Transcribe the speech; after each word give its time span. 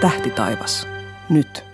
Tähtitaivas. 0.00 0.88
Nyt. 1.28 1.64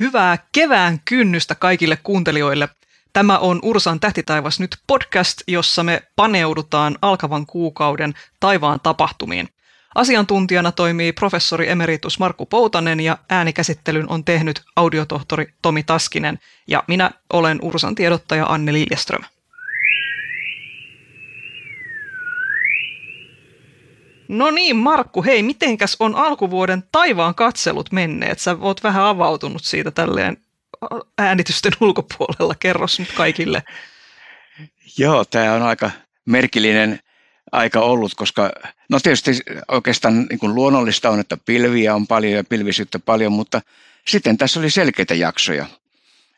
Hyvää 0.00 0.38
kevään 0.52 1.00
kynnystä 1.04 1.54
kaikille 1.54 1.98
kuuntelijoille. 2.02 2.68
Tämä 3.12 3.38
on 3.38 3.58
Ursan 3.62 4.00
Tähtitaivas 4.00 4.60
nyt 4.60 4.76
podcast, 4.86 5.42
jossa 5.48 5.82
me 5.82 6.02
paneudutaan 6.16 6.98
alkavan 7.02 7.46
kuukauden 7.46 8.14
taivaan 8.40 8.80
tapahtumiin. 8.82 9.48
Asiantuntijana 9.94 10.72
toimii 10.72 11.12
professori 11.12 11.68
emeritus 11.68 12.18
Markku 12.18 12.46
Poutanen 12.46 13.00
ja 13.00 13.18
äänikäsittelyn 13.30 14.08
on 14.08 14.24
tehnyt 14.24 14.62
audiotohtori 14.76 15.46
Tomi 15.62 15.82
Taskinen 15.82 16.38
ja 16.66 16.84
minä 16.88 17.10
olen 17.32 17.58
Ursan 17.62 17.94
tiedottaja 17.94 18.46
Anne 18.46 18.72
Liljeström. 18.72 19.24
No 24.28 24.50
niin, 24.50 24.76
Markku, 24.76 25.24
hei, 25.24 25.42
mitenkäs 25.42 25.96
on 26.00 26.14
alkuvuoden 26.14 26.82
taivaan 26.92 27.34
katselut 27.34 27.92
menneet? 27.92 28.38
Sä 28.38 28.56
oot 28.60 28.82
vähän 28.82 29.02
avautunut 29.02 29.64
siitä 29.64 29.90
tälleen 29.90 30.36
äänitysten 31.18 31.72
ulkopuolella. 31.80 32.54
Kerros 32.60 32.98
nyt 32.98 33.12
kaikille. 33.12 33.62
Joo, 34.98 35.24
tämä 35.24 35.54
on 35.54 35.62
aika 35.62 35.90
merkillinen 36.24 37.00
aika 37.52 37.80
ollut, 37.80 38.14
koska 38.14 38.50
no 38.88 39.00
tietysti 39.00 39.30
oikeastaan 39.68 40.26
niin 40.30 40.38
kuin 40.38 40.54
luonnollista 40.54 41.10
on, 41.10 41.20
että 41.20 41.36
pilviä 41.36 41.94
on 41.94 42.06
paljon 42.06 42.32
ja 42.32 42.44
pilvisyyttä 42.44 42.98
paljon, 42.98 43.32
mutta 43.32 43.60
sitten 44.06 44.38
tässä 44.38 44.60
oli 44.60 44.70
selkeitä 44.70 45.14
jaksoja. 45.14 45.66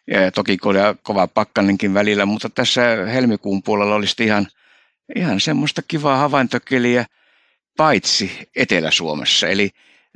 Ja 0.06 0.32
toki 0.32 0.58
oli 0.64 0.78
kova 1.02 1.26
pakkanenkin 1.26 1.94
välillä, 1.94 2.26
mutta 2.26 2.50
tässä 2.50 2.82
helmikuun 3.12 3.62
puolella 3.62 3.94
olisi 3.94 4.24
ihan, 4.24 4.46
ihan 5.16 5.40
semmoista 5.40 5.82
kivaa 5.88 6.16
havaintokeliä– 6.16 7.06
paitsi 7.78 8.48
Etelä-Suomessa. 8.56 9.48
Eli 9.48 9.70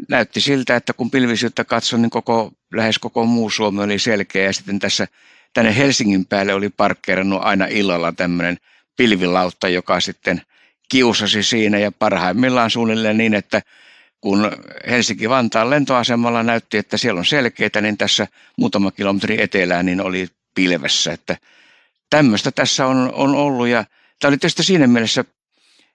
näytti 0.09 0.41
siltä, 0.41 0.77
että 0.77 0.93
kun 0.93 1.11
pilvisyyttä 1.11 1.65
katsoin, 1.65 2.03
niin 2.03 2.11
koko, 2.11 2.53
lähes 2.75 2.99
koko 2.99 3.27
muu 3.27 3.51
Suomi 3.51 3.83
oli 3.83 3.99
selkeä. 3.99 4.45
Ja 4.45 4.53
sitten 4.53 4.79
tässä 4.79 5.09
tänne 5.55 5.77
Helsingin 5.77 6.27
päälle 6.27 6.55
oli 6.55 6.69
parkkeerannut 6.69 7.41
aina 7.43 7.67
illalla 7.67 8.13
tämmöinen 8.13 8.59
pilvilautta, 8.97 9.69
joka 9.69 10.01
sitten 10.01 10.43
kiusasi 10.89 11.43
siinä 11.43 11.79
ja 11.79 11.93
parhaimmillaan 11.93 12.71
suunnilleen 12.71 13.17
niin, 13.17 13.35
että 13.35 13.63
kun 14.21 14.51
Helsinki-Vantaan 14.91 15.71
lentoasemalla 15.71 16.43
näytti, 16.43 16.79
että 16.79 16.97
siellä 16.97 17.19
on 17.19 17.27
selkeitä, 17.27 17.81
niin 17.81 17.99
tässä 17.99 18.27
muutama 18.59 18.91
kilometri 18.91 19.43
etelään 19.43 19.87
niin 19.87 20.01
oli 20.01 20.29
pilvessä. 20.55 21.13
Että 21.13 21.37
tämmöistä 22.11 22.51
tässä 22.51 22.87
on, 22.87 23.13
on 23.15 23.35
ollut 23.35 23.69
ja 23.69 23.85
tämä 24.19 24.29
oli 24.29 24.39
tietysti 24.39 24.63
siinä 24.63 24.87
mielessä 24.87 25.25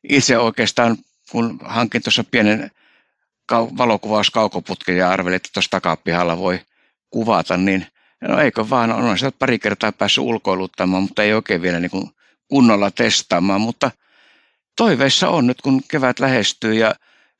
itse 0.09 0.37
oikeastaan 0.37 0.97
kun 1.31 1.59
hankin 1.63 2.03
tuossa 2.03 2.23
pienen 2.23 2.71
valokuvauskaukoputken 3.51 4.97
ja 4.97 5.11
arvelin, 5.11 5.35
että 5.35 5.49
tuossa 5.53 5.71
takapihalla 5.71 6.37
voi 6.37 6.59
kuvata, 7.09 7.57
niin 7.57 7.85
no 8.21 8.39
eikö 8.39 8.69
vaan, 8.69 8.91
on 8.91 9.17
sieltä 9.17 9.37
pari 9.39 9.59
kertaa 9.59 9.91
päässyt 9.91 10.23
ulkoiluttamaan, 10.23 11.03
mutta 11.03 11.23
ei 11.23 11.33
oikein 11.33 11.61
vielä 11.61 11.79
niin 11.79 11.91
kuin 11.91 12.09
kunnolla 12.47 12.91
testaamaan, 12.91 13.61
mutta 13.61 13.91
toiveissa 14.77 15.29
on 15.29 15.47
nyt, 15.47 15.61
kun 15.61 15.81
kevät 15.91 16.19
lähestyy 16.19 16.73
ja 16.73 16.95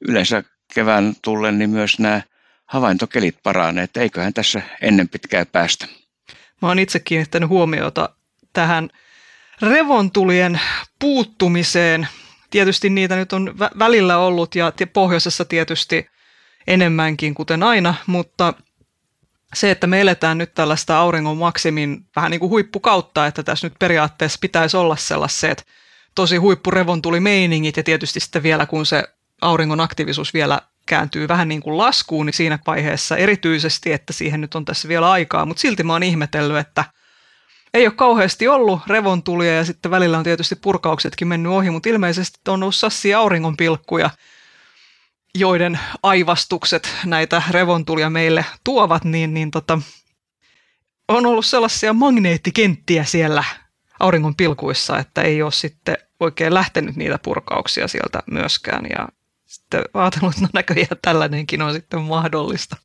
yleensä 0.08 0.44
kevään 0.74 1.14
tullen, 1.22 1.58
niin 1.60 1.70
myös 1.70 2.00
nämä 2.00 2.22
havaintokelit 2.66 3.38
paranee, 3.44 3.84
että 3.84 4.02
eiköhän 4.02 4.34
tässä 4.34 4.62
ennen 4.82 5.10
pitkää 5.10 5.46
päästä. 5.46 5.88
Mä 6.62 6.68
oon 6.68 6.80
itse 6.80 7.00
kiinnittänyt 7.00 7.50
huomiota 7.50 8.10
tähän 8.54 8.90
revontulien 9.62 10.60
puuttumiseen 11.00 12.08
tietysti 12.50 12.90
niitä 12.90 13.16
nyt 13.16 13.34
on 13.34 13.56
vä- 13.60 13.80
välillä 13.80 14.18
ollut 14.18 14.56
ja 14.56 14.72
pohjoisessa 14.94 15.46
tietysti 15.46 16.10
enemmänkin, 16.68 17.34
kuten 17.34 17.64
aina, 17.64 17.94
mutta 18.08 18.54
se, 19.54 19.72
että 19.72 19.88
me 19.88 20.02
eletään 20.02 20.38
nyt 20.38 20.54
tällaista 20.54 21.00
auringon 21.00 21.38
maksimin 21.38 22.06
vähän 22.16 22.32
niin 22.32 22.40
kuin 22.40 22.50
huippukautta, 22.50 23.28
että 23.28 23.44
tässä 23.44 23.68
nyt 23.68 23.80
periaatteessa 23.80 24.38
pitäisi 24.42 24.78
olla 24.78 24.96
sellaiset 24.96 25.66
tosi 26.16 26.38
huippurevontuli-meiningit 26.38 27.78
ja 27.78 27.84
tietysti 27.84 28.20
sitten 28.20 28.44
vielä 28.44 28.66
kun 28.66 28.86
se 28.86 29.04
auringon 29.42 29.80
aktiivisuus 29.80 30.34
vielä 30.34 30.62
kääntyy 30.86 31.28
vähän 31.28 31.48
niin 31.48 31.62
kuin 31.62 31.78
laskuun, 31.78 32.26
niin 32.26 32.34
siinä 32.34 32.60
vaiheessa 32.68 33.18
erityisesti, 33.18 33.94
että 33.94 34.14
siihen 34.14 34.42
nyt 34.42 34.56
on 34.56 34.66
tässä 34.66 34.88
vielä 34.88 35.12
aikaa, 35.12 35.46
mutta 35.46 35.62
silti 35.62 35.84
mä 35.84 35.94
oon 35.94 36.04
ihmetellyt, 36.04 36.58
että– 36.58 36.86
ei 37.74 37.86
ole 37.86 37.94
kauheasti 37.94 38.48
ollut 38.48 38.80
revontulia 38.88 39.56
ja 39.56 39.66
sitten 39.66 39.92
välillä 39.92 40.18
on 40.18 40.24
tietysti 40.24 40.56
purkauksetkin 40.56 41.28
mennyt 41.28 41.52
ohi, 41.52 41.70
mutta 41.70 41.90
ilmeisesti 41.90 42.40
on 42.48 42.64
ollut 42.64 42.76
sassi 42.76 43.14
auringonpilkkuja, 43.14 44.10
joiden 45.36 45.80
aivastukset 46.04 46.96
näitä 47.06 47.42
revontulia 47.50 48.10
meille 48.10 48.46
tuovat, 48.64 49.04
niin, 49.04 49.34
niin 49.34 49.52
tota, 49.52 49.82
on 51.08 51.26
ollut 51.26 51.46
sellaisia 51.46 51.94
magneettikenttiä 51.94 53.04
siellä 53.04 53.44
auringon 54.00 54.36
pilkuissa, 54.36 55.00
että 55.00 55.22
ei 55.22 55.42
ole 55.42 55.52
sitten 55.52 55.98
oikein 56.20 56.54
lähtenyt 56.54 56.96
niitä 56.96 57.20
purkauksia 57.24 57.88
sieltä 57.88 58.24
myöskään. 58.32 58.86
Ja 58.90 59.08
sitten 59.46 59.82
ajatellut, 59.94 60.34
että 60.34 60.42
no 60.42 60.50
näköjään 60.54 60.98
tällainenkin 61.02 61.62
on 61.62 61.74
sitten 61.74 62.02
mahdollista. 62.02 62.78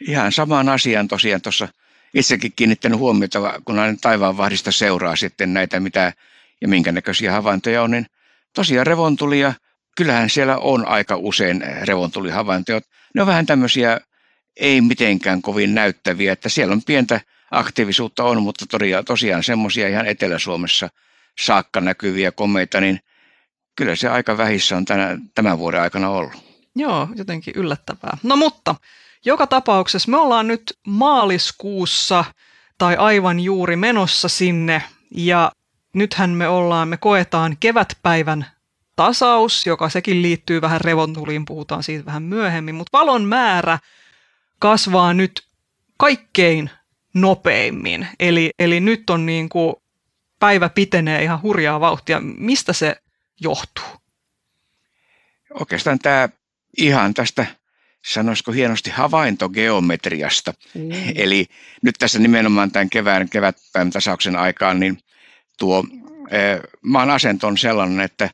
Ihan 0.00 0.32
samaan 0.32 0.68
asiaan 0.68 1.08
tosiaan 1.08 1.42
tuossa 1.42 1.68
itsekin 2.14 2.52
kiinnittänyt 2.56 2.98
huomiota, 2.98 3.60
kun 3.64 3.78
aina 3.78 3.98
taivaanvahdista 4.00 4.72
seuraa 4.72 5.16
sitten 5.16 5.54
näitä 5.54 5.80
mitä 5.80 6.12
ja 6.60 6.68
minkä 6.68 6.92
näköisiä 6.92 7.32
havaintoja 7.32 7.82
on, 7.82 7.90
niin 7.90 8.06
tosiaan 8.54 8.86
revontulia, 8.86 9.54
kyllähän 9.96 10.30
siellä 10.30 10.58
on 10.58 10.88
aika 10.88 11.16
usein 11.16 11.64
revontulihavaintoja. 11.82 12.80
Ne 13.14 13.20
on 13.20 13.26
vähän 13.26 13.46
tämmöisiä 13.46 14.00
ei 14.56 14.80
mitenkään 14.80 15.42
kovin 15.42 15.74
näyttäviä, 15.74 16.32
että 16.32 16.48
siellä 16.48 16.72
on 16.72 16.82
pientä 16.86 17.20
aktiivisuutta 17.50 18.24
on, 18.24 18.42
mutta 18.42 18.66
tosiaan, 18.66 19.04
tosiaan 19.04 19.42
semmoisia 19.42 19.88
ihan 19.88 20.06
Etelä-Suomessa 20.06 20.88
saakka 21.40 21.80
näkyviä 21.80 22.32
komeita, 22.32 22.80
niin 22.80 23.00
kyllä 23.76 23.96
se 23.96 24.08
aika 24.08 24.36
vähissä 24.36 24.76
on 24.76 24.84
tänä, 24.84 25.18
tämän 25.34 25.58
vuoden 25.58 25.80
aikana 25.80 26.08
ollut. 26.08 26.32
Joo, 26.76 27.08
jotenkin 27.14 27.54
yllättävää. 27.56 28.18
No 28.22 28.36
mutta 28.36 28.74
joka 29.26 29.46
tapauksessa 29.46 30.10
me 30.10 30.16
ollaan 30.16 30.46
nyt 30.46 30.78
maaliskuussa 30.86 32.24
tai 32.78 32.96
aivan 32.96 33.40
juuri 33.40 33.76
menossa 33.76 34.28
sinne 34.28 34.82
ja 35.10 35.52
nythän 35.94 36.30
me 36.30 36.48
ollaan, 36.48 36.88
me 36.88 36.96
koetaan 36.96 37.56
kevätpäivän 37.60 38.46
tasaus, 38.96 39.66
joka 39.66 39.88
sekin 39.88 40.22
liittyy 40.22 40.60
vähän 40.60 40.80
revontuliin, 40.80 41.44
puhutaan 41.44 41.82
siitä 41.82 42.04
vähän 42.06 42.22
myöhemmin, 42.22 42.74
mutta 42.74 42.98
valon 42.98 43.24
määrä 43.24 43.78
kasvaa 44.58 45.14
nyt 45.14 45.46
kaikkein 45.96 46.70
nopeimmin. 47.14 48.08
Eli, 48.20 48.50
eli 48.58 48.80
nyt 48.80 49.10
on 49.10 49.26
niin 49.26 49.48
kuin 49.48 49.74
päivä 50.38 50.68
pitenee 50.68 51.22
ihan 51.22 51.42
hurjaa 51.42 51.80
vauhtia. 51.80 52.20
Mistä 52.20 52.72
se 52.72 52.96
johtuu? 53.40 53.84
Oikeastaan 55.60 55.98
tämä 55.98 56.28
ihan 56.78 57.14
tästä 57.14 57.46
sanoisiko 58.06 58.52
hienosti 58.52 58.90
havaintogeometriasta. 58.90 60.54
Mm. 60.74 60.90
Eli 61.14 61.46
nyt 61.82 61.94
tässä 61.98 62.18
nimenomaan 62.18 62.70
tämän 62.70 62.90
kevään 62.90 63.28
kevätpäivän 63.28 63.90
tasauksen 63.90 64.36
aikaan, 64.36 64.80
niin 64.80 64.98
tuo 65.58 65.84
eh, 66.30 66.60
maan 66.82 67.10
asento 67.10 67.46
on 67.46 67.58
sellainen, 67.58 68.00
että 68.00 68.30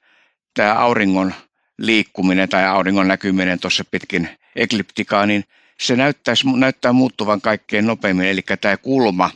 tämä 0.55 0.75
auringon 0.75 1.35
liikkuminen 1.79 2.49
tai 2.49 2.67
auringon 2.67 3.09
näkyminen 3.09 3.61
tuossa 3.61 3.85
pitkin 3.91 4.29
ekliptikaa, 4.57 5.27
niin 5.27 5.45
se 5.81 5.97
näyttäisi, 5.97 6.47
näyttää 6.57 6.93
muuttuvan 6.93 7.41
kaikkein 7.41 7.87
nopeimmin. 7.87 8.27
Eli 8.27 8.43
tämä 8.61 8.77
kulma, 8.77 9.31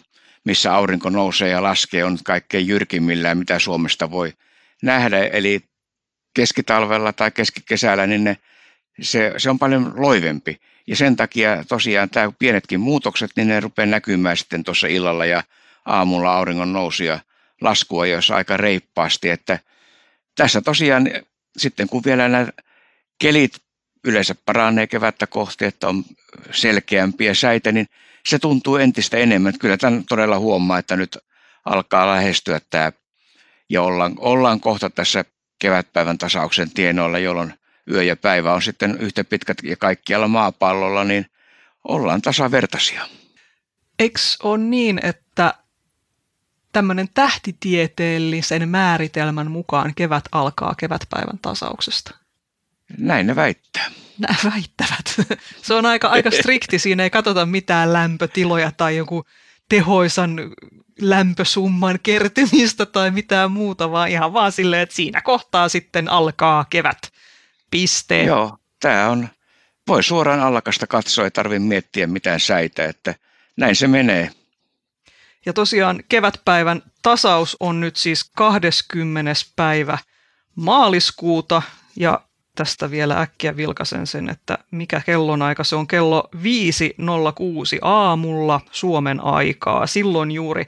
missä 0.44 0.74
aurinko 0.74 1.10
nousee 1.10 1.48
ja 1.48 1.62
laskee, 1.62 2.04
on 2.04 2.18
kaikkein 2.24 2.66
jyrkimmillään, 2.66 3.38
mitä 3.38 3.58
Suomesta 3.58 4.10
voi 4.10 4.32
nähdä. 4.82 5.18
Eli 5.18 5.60
keskitalvella 6.34 7.12
tai 7.12 7.30
keskikesällä, 7.30 8.06
niin 8.06 8.24
ne 8.24 8.36
se, 9.00 9.32
se 9.36 9.50
on 9.50 9.58
paljon 9.58 9.92
loivempi. 9.96 10.60
Ja 10.86 10.96
sen 10.96 11.16
takia 11.16 11.64
tosiaan 11.68 12.10
tämä 12.10 12.32
pienetkin 12.38 12.80
muutokset, 12.80 13.30
niin 13.36 13.48
ne 13.48 13.60
rupeaa 13.60 13.86
näkymään 13.86 14.36
sitten 14.36 14.64
tuossa 14.64 14.86
illalla 14.86 15.26
ja 15.26 15.42
aamulla 15.84 16.34
auringon 16.34 16.72
nousia 16.72 17.20
laskua, 17.60 18.06
jos 18.06 18.30
aika 18.30 18.56
reippaasti. 18.56 19.30
Että 19.30 19.58
tässä 20.36 20.60
tosiaan 20.60 21.10
sitten 21.56 21.88
kun 21.88 22.02
vielä 22.04 22.28
nämä 22.28 22.48
kelit 23.18 23.56
yleensä 24.04 24.34
paranee 24.46 24.86
kevättä 24.86 25.26
kohti, 25.26 25.64
että 25.64 25.88
on 25.88 26.04
selkeämpiä 26.50 27.34
säitä, 27.34 27.72
niin 27.72 27.86
se 28.26 28.38
tuntuu 28.38 28.76
entistä 28.76 29.16
enemmän. 29.16 29.58
Kyllä 29.58 29.76
tämän 29.76 30.04
todella 30.08 30.38
huomaa, 30.38 30.78
että 30.78 30.96
nyt 30.96 31.18
alkaa 31.64 32.06
lähestyä 32.06 32.60
tämä 32.70 32.92
ja 33.68 33.82
ollaan, 33.82 34.14
ollaan 34.18 34.60
kohta 34.60 34.90
tässä 34.90 35.24
kevätpäivän 35.58 36.18
tasauksen 36.18 36.70
tienoilla, 36.70 37.18
jolloin 37.18 37.54
yö 37.92 38.02
ja 38.02 38.16
päivä 38.16 38.54
on 38.54 38.62
sitten 38.62 38.98
yhtä 39.00 39.24
pitkät 39.24 39.58
ja 39.62 39.76
kaikkialla 39.76 40.28
maapallolla, 40.28 41.04
niin 41.04 41.26
ollaan 41.88 42.22
tasavertaisia. 42.22 43.08
Eikö 43.98 44.18
ole 44.42 44.58
niin, 44.58 45.00
että 45.02 45.54
tämmöinen 46.72 47.08
tähtitieteellisen 47.14 48.68
määritelmän 48.68 49.50
mukaan 49.50 49.94
kevät 49.94 50.24
alkaa 50.32 50.74
kevätpäivän 50.74 51.38
tasauksesta? 51.42 52.16
Näin 52.98 53.26
ne 53.26 53.36
väittää. 53.36 53.90
Nämä 54.18 54.38
väittävät. 54.44 55.30
Se 55.62 55.74
on 55.74 55.86
aika, 55.86 56.08
aika 56.08 56.30
strikti, 56.30 56.78
siinä 56.78 57.02
ei 57.02 57.10
katsota 57.10 57.46
mitään 57.46 57.92
lämpötiloja 57.92 58.72
tai 58.72 58.96
joku 58.96 59.24
tehoisan 59.68 60.36
lämpösumman 61.00 61.98
kertymistä 62.02 62.86
tai 62.86 63.10
mitään 63.10 63.52
muuta, 63.52 63.90
vaan 63.90 64.08
ihan 64.08 64.32
vaan 64.32 64.52
silleen, 64.52 64.82
että 64.82 64.94
siinä 64.94 65.20
kohtaa 65.20 65.68
sitten 65.68 66.08
alkaa 66.08 66.66
kevät. 66.70 66.98
Piste. 67.70 68.22
Joo, 68.22 68.56
tämä 68.80 69.08
on, 69.08 69.28
voi 69.88 70.02
suoraan 70.02 70.40
allakasta 70.40 70.86
katsoa, 70.86 71.24
ei 71.24 71.30
tarvitse 71.30 71.58
miettiä 71.58 72.06
mitään 72.06 72.40
säitä, 72.40 72.84
että 72.84 73.14
näin 73.56 73.76
se 73.76 73.88
menee. 73.88 74.30
Ja 75.46 75.52
tosiaan 75.52 76.02
kevätpäivän 76.08 76.82
tasaus 77.02 77.56
on 77.60 77.80
nyt 77.80 77.96
siis 77.96 78.30
20. 78.36 79.32
päivä 79.56 79.98
maaliskuuta 80.56 81.62
ja 81.96 82.20
tästä 82.54 82.90
vielä 82.90 83.20
äkkiä 83.20 83.56
vilkasen 83.56 84.06
sen, 84.06 84.28
että 84.28 84.58
mikä 84.70 85.00
kellonaika 85.06 85.64
se 85.64 85.76
on 85.76 85.86
kello 85.86 86.28
5.06 86.34 86.40
aamulla 87.82 88.60
Suomen 88.70 89.20
aikaa. 89.20 89.86
Silloin 89.86 90.30
juuri 90.30 90.66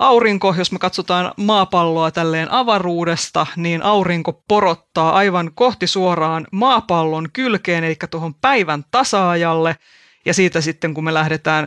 aurinko, 0.00 0.54
jos 0.58 0.72
me 0.72 0.78
katsotaan 0.78 1.32
maapalloa 1.36 2.10
tälleen 2.10 2.50
avaruudesta, 2.50 3.46
niin 3.56 3.82
aurinko 3.82 4.44
porottaa 4.48 5.12
aivan 5.12 5.50
kohti 5.54 5.86
suoraan 5.86 6.46
maapallon 6.52 7.28
kylkeen, 7.32 7.84
eli 7.84 7.96
tuohon 8.10 8.34
päivän 8.34 8.84
tasaajalle. 8.90 9.76
Ja 10.24 10.34
siitä 10.34 10.60
sitten, 10.60 10.94
kun 10.94 11.04
me 11.04 11.14
lähdetään 11.14 11.66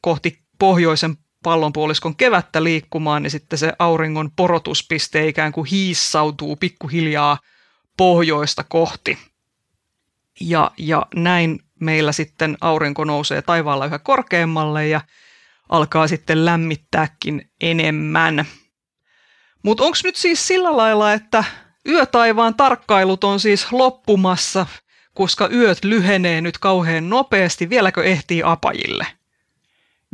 kohti 0.00 0.38
pohjoisen 0.58 1.16
pallonpuoliskon 1.42 2.16
kevättä 2.16 2.64
liikkumaan, 2.64 3.22
niin 3.22 3.30
sitten 3.30 3.58
se 3.58 3.72
auringon 3.78 4.30
porotuspiste 4.36 5.28
ikään 5.28 5.52
kuin 5.52 5.66
hiissautuu 5.66 6.56
pikkuhiljaa 6.56 7.38
pohjoista 7.96 8.64
kohti. 8.64 9.18
Ja, 10.40 10.70
ja 10.78 11.06
näin 11.14 11.60
meillä 11.80 12.12
sitten 12.12 12.56
aurinko 12.60 13.04
nousee 13.04 13.42
taivaalla 13.42 13.86
yhä 13.86 13.98
korkeammalle 13.98 14.88
ja 14.88 15.00
alkaa 15.72 16.08
sitten 16.08 16.44
lämmittääkin 16.44 17.50
enemmän. 17.60 18.44
Mutta 19.62 19.84
onko 19.84 19.98
nyt 20.04 20.16
siis 20.16 20.48
sillä 20.48 20.76
lailla, 20.76 21.12
että 21.12 21.44
yötaivaan 21.88 22.54
tarkkailut 22.54 23.24
on 23.24 23.40
siis 23.40 23.72
loppumassa, 23.72 24.66
koska 25.14 25.48
yöt 25.48 25.84
lyhenee 25.84 26.40
nyt 26.40 26.58
kauhean 26.58 27.10
nopeasti, 27.10 27.70
vieläkö 27.70 28.04
ehtii 28.04 28.42
apajille? 28.44 29.06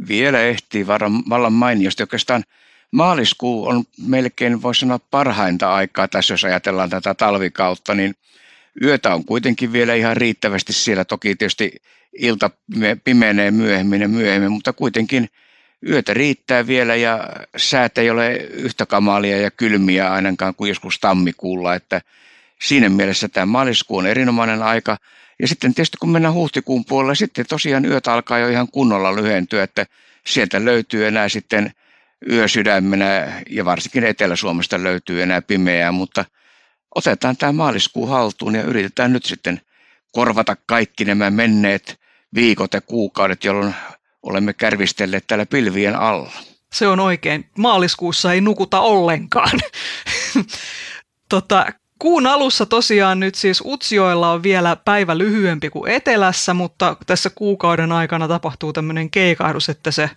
Vielä 0.08 0.40
ehtii 0.40 0.86
vallan 1.30 1.52
mainiosti. 1.52 2.02
Oikeastaan 2.02 2.44
maaliskuu 2.90 3.66
on 3.66 3.84
melkein, 4.06 4.62
voisi 4.62 4.80
sanoa, 4.80 4.98
parhainta 5.10 5.74
aikaa 5.74 6.08
tässä, 6.08 6.34
jos 6.34 6.44
ajatellaan 6.44 6.90
tätä 6.90 7.14
talvikautta, 7.14 7.94
niin 7.94 8.14
yötä 8.82 9.14
on 9.14 9.24
kuitenkin 9.24 9.72
vielä 9.72 9.94
ihan 9.94 10.16
riittävästi 10.16 10.72
siellä. 10.72 11.04
Toki 11.04 11.36
tietysti 11.36 11.72
ilta 12.18 12.50
pimenee 13.04 13.50
myöhemmin 13.50 14.00
ja 14.00 14.08
myöhemmin, 14.08 14.52
mutta 14.52 14.72
kuitenkin 14.72 15.28
yötä 15.86 16.14
riittää 16.14 16.66
vielä 16.66 16.94
ja 16.94 17.28
säät 17.56 17.98
ei 17.98 18.10
ole 18.10 18.36
yhtä 18.36 18.86
kamalia 18.86 19.38
ja 19.40 19.50
kylmiä 19.50 20.12
ainakaan 20.12 20.54
kuin 20.54 20.68
joskus 20.68 20.98
tammikuulla, 20.98 21.74
että 21.74 22.00
siinä 22.62 22.88
mielessä 22.88 23.28
tämä 23.28 23.46
maaliskuu 23.46 23.98
on 23.98 24.06
erinomainen 24.06 24.62
aika. 24.62 24.96
Ja 25.40 25.48
sitten 25.48 25.74
tietysti 25.74 25.96
kun 26.00 26.10
mennään 26.10 26.34
huhtikuun 26.34 26.84
puolelle, 26.84 27.14
sitten 27.14 27.46
tosiaan 27.48 27.84
yöt 27.84 28.06
alkaa 28.06 28.38
jo 28.38 28.48
ihan 28.48 28.68
kunnolla 28.72 29.16
lyhentyä, 29.16 29.62
että 29.62 29.86
sieltä 30.26 30.64
löytyy 30.64 31.06
enää 31.06 31.28
sitten 31.28 31.72
yösydämenä 32.30 33.42
ja 33.50 33.64
varsinkin 33.64 34.04
Etelä-Suomesta 34.04 34.82
löytyy 34.82 35.22
enää 35.22 35.42
pimeää, 35.42 35.92
mutta 35.92 36.24
otetaan 36.94 37.36
tämä 37.36 37.52
maaliskuu 37.52 38.06
haltuun 38.06 38.54
ja 38.54 38.62
yritetään 38.62 39.12
nyt 39.12 39.24
sitten 39.24 39.60
korvata 40.12 40.56
kaikki 40.66 41.04
nämä 41.04 41.30
menneet 41.30 42.00
viikot 42.34 42.74
ja 42.74 42.80
kuukaudet, 42.80 43.44
jolloin 43.44 43.74
olemme 44.30 44.52
kärvistelleet 44.52 45.26
täällä 45.26 45.46
pilvien 45.46 45.96
alla. 45.96 46.32
Se 46.72 46.88
on 46.88 47.00
oikein. 47.00 47.50
Maaliskuussa 47.58 48.32
ei 48.32 48.40
nukuta 48.40 48.80
ollenkaan. 48.80 49.60
tota, 51.28 51.66
Kuun 51.98 52.26
alussa 52.26 52.66
tosiaan 52.66 53.20
nyt 53.20 53.34
siis 53.34 53.62
Utsioilla 53.64 54.30
on 54.30 54.42
vielä 54.42 54.76
päivä 54.76 55.18
lyhyempi 55.18 55.70
kuin 55.70 55.90
etelässä, 55.90 56.54
mutta 56.54 56.96
tässä 57.06 57.30
kuukauden 57.30 57.92
aikana 57.92 58.28
tapahtuu 58.28 58.72
tämmöinen 58.72 59.10
keikahdus, 59.10 59.68
että 59.68 59.90
se 59.90 60.10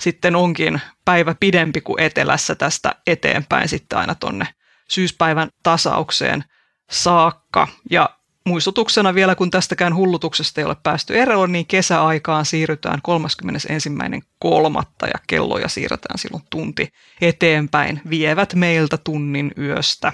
sitten 0.00 0.36
onkin 0.36 0.80
päivä 1.04 1.34
pidempi 1.40 1.80
kuin 1.80 2.00
etelässä 2.00 2.54
tästä 2.54 2.94
eteenpäin 3.06 3.68
sitten 3.68 3.98
aina 3.98 4.14
tonne 4.14 4.46
syyspäivän 4.88 5.48
tasaukseen 5.62 6.44
saakka. 6.90 7.68
Ja 7.90 8.17
muistutuksena 8.48 9.14
vielä, 9.14 9.34
kun 9.34 9.50
tästäkään 9.50 9.94
hullutuksesta 9.94 10.60
ei 10.60 10.64
ole 10.64 10.76
päästy 10.82 11.18
eroon, 11.18 11.52
niin 11.52 11.66
kesäaikaan 11.66 12.46
siirrytään 12.46 13.00
31.3. 14.44 14.48
ja 15.02 15.20
kelloja 15.26 15.68
siirretään 15.68 16.18
silloin 16.18 16.42
tunti 16.50 16.92
eteenpäin. 17.20 18.00
Vievät 18.10 18.54
meiltä 18.54 18.96
tunnin 18.96 19.52
yöstä 19.58 20.12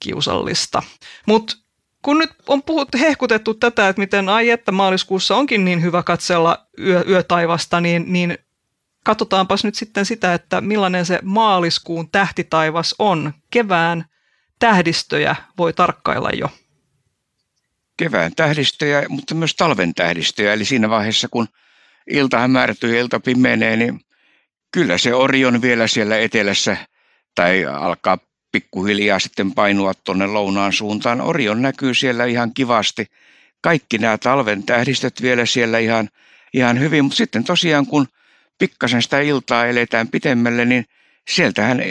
kiusallista. 0.00 0.82
Mutta 1.26 1.56
kun 2.02 2.18
nyt 2.18 2.30
on 2.46 2.62
puhuttu, 2.62 2.98
hehkutettu 2.98 3.54
tätä, 3.54 3.88
että 3.88 4.00
miten 4.00 4.28
ai 4.28 4.50
että 4.50 4.72
maaliskuussa 4.72 5.36
onkin 5.36 5.64
niin 5.64 5.82
hyvä 5.82 6.02
katsella 6.02 6.66
yö, 6.78 7.04
yötaivasta, 7.08 7.80
niin, 7.80 8.04
niin 8.12 8.38
katsotaanpas 9.04 9.64
nyt 9.64 9.74
sitten 9.74 10.06
sitä, 10.06 10.34
että 10.34 10.60
millainen 10.60 11.06
se 11.06 11.18
maaliskuun 11.22 12.10
tähtitaivas 12.10 12.94
on. 12.98 13.32
Kevään 13.50 14.04
tähdistöjä 14.58 15.36
voi 15.58 15.72
tarkkailla 15.72 16.30
jo. 16.30 16.48
Kevään 17.96 18.32
tähdistöjä, 18.36 19.04
mutta 19.08 19.34
myös 19.34 19.54
talven 19.54 19.94
tähdistöjä. 19.94 20.52
Eli 20.52 20.64
siinä 20.64 20.90
vaiheessa, 20.90 21.28
kun 21.30 21.48
ilta 22.10 22.38
hämärtyy 22.38 22.94
ja 22.94 23.00
ilta 23.00 23.20
pimenee, 23.20 23.76
niin 23.76 24.00
kyllä 24.72 24.98
se 24.98 25.14
Orion 25.14 25.62
vielä 25.62 25.86
siellä 25.86 26.18
etelässä 26.18 26.76
tai 27.34 27.64
alkaa 27.64 28.18
pikkuhiljaa 28.52 29.18
sitten 29.18 29.52
painua 29.52 29.94
tuonne 29.94 30.26
lounaan 30.26 30.72
suuntaan. 30.72 31.20
Orion 31.20 31.62
näkyy 31.62 31.94
siellä 31.94 32.24
ihan 32.24 32.54
kivasti. 32.54 33.06
Kaikki 33.60 33.98
nämä 33.98 34.18
talven 34.18 34.62
tähdistöt 34.62 35.22
vielä 35.22 35.46
siellä 35.46 35.78
ihan, 35.78 36.08
ihan 36.54 36.80
hyvin, 36.80 37.04
mutta 37.04 37.16
sitten 37.16 37.44
tosiaan 37.44 37.86
kun 37.86 38.06
pikkasen 38.58 39.02
sitä 39.02 39.20
iltaa 39.20 39.66
eletään 39.66 40.08
pitemmälle, 40.08 40.64
niin 40.64 40.84
sieltähän 41.28 41.82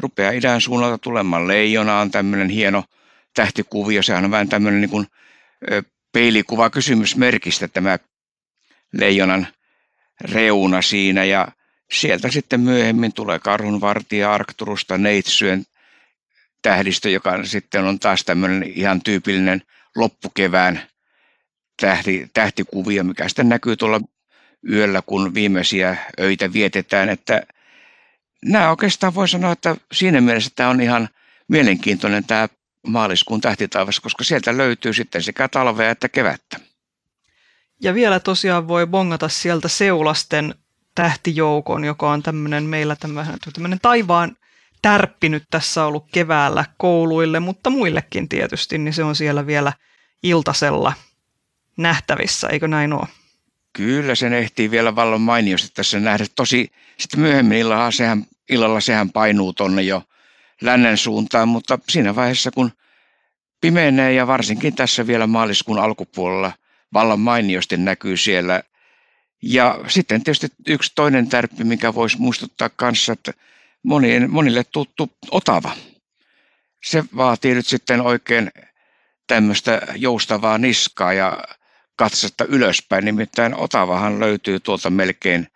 rupeaa 0.00 0.32
idän 0.32 0.60
suunnalta 0.60 0.98
tulemaan 0.98 1.48
leijona, 1.48 2.00
on 2.00 2.10
tämmöinen 2.10 2.48
hieno 2.48 2.84
tähtikuvio, 3.34 4.02
sehän 4.02 4.24
on 4.24 4.30
vähän 4.30 4.48
tämmöinen 4.48 4.80
niin 4.80 4.90
kuin 4.90 5.06
peilikuva 6.12 6.70
kysymysmerkistä 6.70 7.68
tämä 7.68 7.98
leijonan 8.92 9.46
reuna 10.20 10.82
siinä 10.82 11.24
ja 11.24 11.48
sieltä 11.92 12.30
sitten 12.30 12.60
myöhemmin 12.60 13.12
tulee 13.12 13.38
karhunvartija 13.38 14.34
Arcturusta 14.34 14.98
Neitsyön 14.98 15.64
tähdistö, 16.62 17.10
joka 17.10 17.44
sitten 17.44 17.84
on 17.84 17.98
taas 17.98 18.24
tämmöinen 18.24 18.62
ihan 18.74 19.02
tyypillinen 19.02 19.62
loppukevään 19.96 20.82
tähti, 21.80 22.30
tähtikuvio, 22.34 23.04
mikä 23.04 23.28
sitten 23.28 23.48
näkyy 23.48 23.76
tuolla 23.76 24.00
yöllä, 24.70 25.02
kun 25.06 25.34
viimeisiä 25.34 25.96
öitä 26.20 26.52
vietetään. 26.52 27.08
Että 27.08 27.42
nämä 28.44 28.70
oikeastaan 28.70 29.14
voi 29.14 29.28
sanoa, 29.28 29.52
että 29.52 29.76
siinä 29.92 30.20
mielessä 30.20 30.50
tämä 30.54 30.68
on 30.68 30.80
ihan 30.80 31.08
mielenkiintoinen 31.48 32.24
tämä 32.24 32.48
maaliskuun 32.86 33.40
tähtitaivas, 33.40 34.00
koska 34.00 34.24
sieltä 34.24 34.56
löytyy 34.56 34.92
sitten 34.92 35.22
sekä 35.22 35.48
talvea 35.48 35.90
että 35.90 36.08
kevättä. 36.08 36.60
Ja 37.80 37.94
vielä 37.94 38.20
tosiaan 38.20 38.68
voi 38.68 38.86
bongata 38.86 39.28
sieltä 39.28 39.68
Seulasten 39.68 40.54
tähtijoukon, 40.94 41.84
joka 41.84 42.10
on 42.10 42.22
tämmöinen 42.22 42.64
meillä 42.64 42.96
tämmöinen, 42.96 43.38
tämmöinen 43.52 43.80
taivaan 43.82 44.36
tärppi 44.82 45.28
nyt 45.28 45.44
tässä 45.50 45.84
ollut 45.84 46.06
keväällä 46.12 46.64
kouluille, 46.76 47.40
mutta 47.40 47.70
muillekin 47.70 48.28
tietysti, 48.28 48.78
niin 48.78 48.94
se 48.94 49.04
on 49.04 49.16
siellä 49.16 49.46
vielä 49.46 49.72
iltasella 50.22 50.92
nähtävissä, 51.76 52.48
eikö 52.48 52.68
näin 52.68 52.92
ole? 52.92 53.06
Kyllä 53.72 54.14
sen 54.14 54.32
ehtii 54.32 54.70
vielä 54.70 54.96
vallan 54.96 55.20
mainiosti 55.20 55.70
tässä 55.74 56.00
nähdä. 56.00 56.26
Tosi 56.36 56.70
sitten 56.98 57.20
myöhemmin 57.20 57.58
illalla 57.58 57.90
sehän, 57.90 58.26
illalla 58.50 58.80
sehän 58.80 59.10
painuu 59.10 59.52
tonne 59.52 59.82
jo 59.82 60.02
lännen 60.60 60.96
suuntaan, 60.96 61.48
mutta 61.48 61.78
siinä 61.88 62.16
vaiheessa 62.16 62.50
kun 62.50 62.72
pimenee 63.60 64.12
ja 64.12 64.26
varsinkin 64.26 64.74
tässä 64.74 65.06
vielä 65.06 65.26
maaliskuun 65.26 65.78
alkupuolella 65.78 66.52
vallan 66.92 67.20
mainiosti 67.20 67.76
näkyy 67.76 68.16
siellä. 68.16 68.62
Ja 69.42 69.80
sitten 69.88 70.24
tietysti 70.24 70.48
yksi 70.68 70.92
toinen 70.94 71.28
tärppi, 71.28 71.64
mikä 71.64 71.94
voisi 71.94 72.18
muistuttaa 72.20 72.68
kanssa, 72.68 73.12
että 73.12 73.32
monien, 73.82 74.30
monille 74.30 74.64
tuttu 74.64 75.12
Otava. 75.30 75.70
Se 76.84 77.04
vaatii 77.16 77.54
nyt 77.54 77.66
sitten 77.66 78.00
oikein 78.00 78.50
tämmöistä 79.26 79.82
joustavaa 79.96 80.58
niskaa 80.58 81.12
ja 81.12 81.38
katsetta 81.96 82.44
ylöspäin. 82.44 83.04
Nimittäin 83.04 83.54
Otavahan 83.54 84.20
löytyy 84.20 84.60
tuolta 84.60 84.90
melkein 84.90 85.48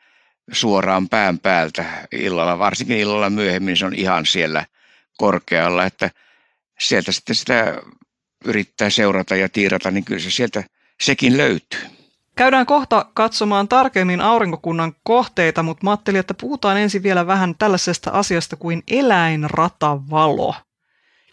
suoraan 0.53 1.09
pään 1.09 1.39
päältä 1.39 2.09
illalla, 2.13 2.59
varsinkin 2.59 2.99
illalla 2.99 3.31
myöhemmin 3.31 3.77
se 3.77 3.87
on 3.87 3.95
ihan 3.95 4.27
siellä 4.27 4.67
korkealla, 5.19 5.85
että 5.85 6.11
sieltä 6.81 7.13
sitten 7.13 7.37
sitä 7.37 7.83
yrittää 8.45 8.91
seurata 8.91 9.37
ja 9.37 9.49
tiirata, 9.49 9.91
niin 9.91 10.05
kyllä 10.05 10.21
se 10.21 10.31
sieltä 10.31 10.65
sekin 11.01 11.37
löytyy. 11.37 11.81
Käydään 12.37 12.67
kohta 12.67 13.07
katsomaan 13.15 13.69
tarkemmin 13.69 14.21
aurinkokunnan 14.21 14.93
kohteita, 15.03 15.63
mutta 15.63 15.85
mä 15.85 15.91
ajattelin, 15.91 16.21
että 16.21 16.35
puhutaan 16.35 16.79
ensin 16.79 17.03
vielä 17.03 17.27
vähän 17.27 17.55
tällaisesta 17.59 18.11
asiasta 18.11 18.57
kuin 18.57 18.83
eläinratavalo, 18.89 20.55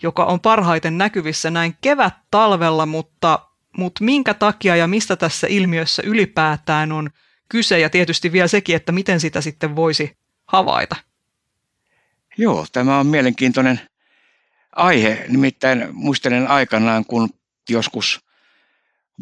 joka 0.01 0.25
on 0.25 0.39
parhaiten 0.39 0.97
näkyvissä 0.97 1.51
näin 1.51 1.75
kevät-talvella, 1.81 2.85
mutta, 2.85 3.39
mutta 3.77 4.03
minkä 4.03 4.33
takia 4.33 4.75
ja 4.75 4.87
mistä 4.87 5.15
tässä 5.15 5.47
ilmiössä 5.47 6.03
ylipäätään 6.05 6.91
on 6.91 7.09
kyse 7.49 7.79
ja 7.79 7.89
tietysti 7.89 8.31
vielä 8.31 8.47
sekin, 8.47 8.75
että 8.75 8.91
miten 8.91 9.19
sitä 9.19 9.41
sitten 9.41 9.75
voisi 9.75 10.17
havaita. 10.47 10.95
Joo, 12.37 12.65
tämä 12.71 12.99
on 12.99 13.07
mielenkiintoinen 13.07 13.81
aihe. 14.75 15.25
Nimittäin 15.27 15.87
muistelen 15.91 16.47
aikanaan, 16.47 17.05
kun 17.05 17.29
joskus 17.69 18.25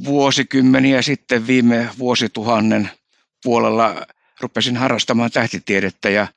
vuosikymmeniä 0.05 1.01
sitten 1.01 1.47
viime 1.47 1.89
vuosituhannen 1.99 2.89
puolella 3.43 4.05
rupesin 4.41 4.77
harrastamaan 4.77 5.31
tähtitiedettä 5.31 6.09
ja 6.09 6.27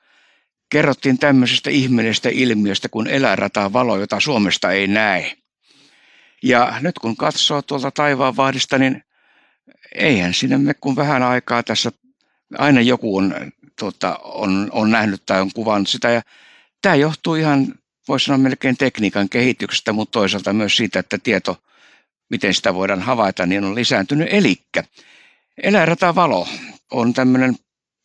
kerrottiin 0.69 1.19
tämmöisestä 1.19 1.71
ihmeellisestä 1.71 2.29
ilmiöstä 2.33 2.89
kuin 2.89 3.07
eläinratavalo, 3.07 3.99
jota 3.99 4.21
Suomesta 4.21 4.73
ei 4.73 4.87
näe. 4.87 5.37
Ja 6.43 6.79
nyt 6.81 6.99
kun 6.99 7.17
katsoo 7.17 7.63
tuolta 7.63 7.91
taivaanvahdista, 7.91 8.79
niin 8.79 9.03
eihän 9.95 10.35
sinne 10.35 10.59
me 10.59 10.75
kun 10.75 10.97
vähän 10.97 11.23
aikaa 11.23 11.63
tässä, 11.63 11.93
aina 12.59 12.81
joku 12.81 13.17
on, 13.17 13.35
tuota, 13.79 14.19
on, 14.25 14.69
on 14.73 14.91
nähnyt 14.91 15.23
tai 15.27 15.41
on 15.41 15.51
kuvannut 15.55 15.89
sitä. 15.89 16.11
Ja 16.11 16.23
tämä 16.83 16.95
johtuu 16.95 17.35
ihan, 17.35 17.75
voisi 18.09 18.27
sanoa 18.27 18.39
melkein 18.39 18.77
tekniikan 18.77 19.29
kehityksestä, 19.29 19.93
mutta 19.93 20.13
toisaalta 20.13 20.53
myös 20.53 20.77
siitä, 20.77 20.99
että 20.99 21.19
tieto, 21.19 21.63
miten 22.31 22.55
sitä 22.55 22.75
voidaan 22.75 23.03
havaita, 23.03 23.47
niin 23.47 23.65
on 23.65 23.75
lisääntynyt. 23.75 24.29
Eli 24.31 24.57
eläinratavalo 25.63 26.49
on 26.91 27.13
tämmöinen 27.13 27.57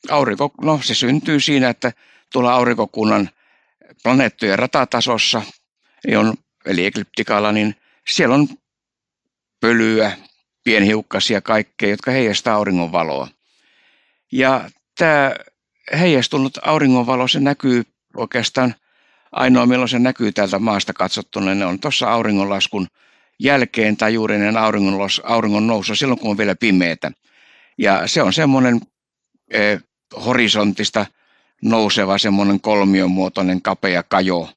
aurinko, 0.10 0.52
no 0.62 0.80
se 0.84 0.96
syntyy 0.96 1.40
siinä, 1.40 1.70
että 1.70 1.94
tuolla 2.32 2.54
aurinkokunnan 2.54 3.30
planeettojen 4.04 4.60
ratatasossa, 4.60 5.42
on, 6.18 6.34
eli 6.66 6.86
ekliptikalla, 6.86 7.52
niin 7.52 7.76
siellä 8.10 8.36
on 8.36 8.48
pölyä, 9.60 10.18
pienhiukkasia, 10.64 11.42
kaikkea, 11.42 11.90
jotka 11.90 12.12
heijastaa 12.12 12.56
auringonvaloa. 12.56 13.28
Ja 14.32 14.70
tämä 14.98 15.36
heijastunut 16.00 16.58
auringonvalo, 16.62 17.28
se 17.28 17.40
näkyy 17.40 17.84
oikeastaan 18.18 18.76
ainoa 19.32 19.66
milloin 19.66 19.90
se 19.90 20.00
näkyy 20.00 20.32
täältä 20.32 20.60
maasta 20.60 20.94
katsottuna, 20.94 21.56
ne 21.56 21.66
on 21.66 21.80
tuossa 21.80 22.12
auringonlaskun 22.12 22.88
jälkeen 23.40 23.98
tai 23.98 24.14
juuri 24.14 24.36
ennen 24.36 24.58
auringon, 24.58 25.10
auringon 25.24 25.68
nousua, 25.68 25.96
silloin 25.96 26.20
kun 26.20 26.32
on 26.32 26.38
vielä 26.38 26.56
pimeätä. 26.56 27.12
Ja 27.78 28.08
se 28.08 28.22
on 28.22 28.34
semmoinen 28.34 28.80
eh, 29.52 29.82
horisontista 30.26 31.06
nouseva 31.62 32.18
semmoinen 32.18 32.62
kolmion 32.62 33.12
muotoinen 33.12 33.62
kapea 33.62 34.04
kajo, 34.04 34.50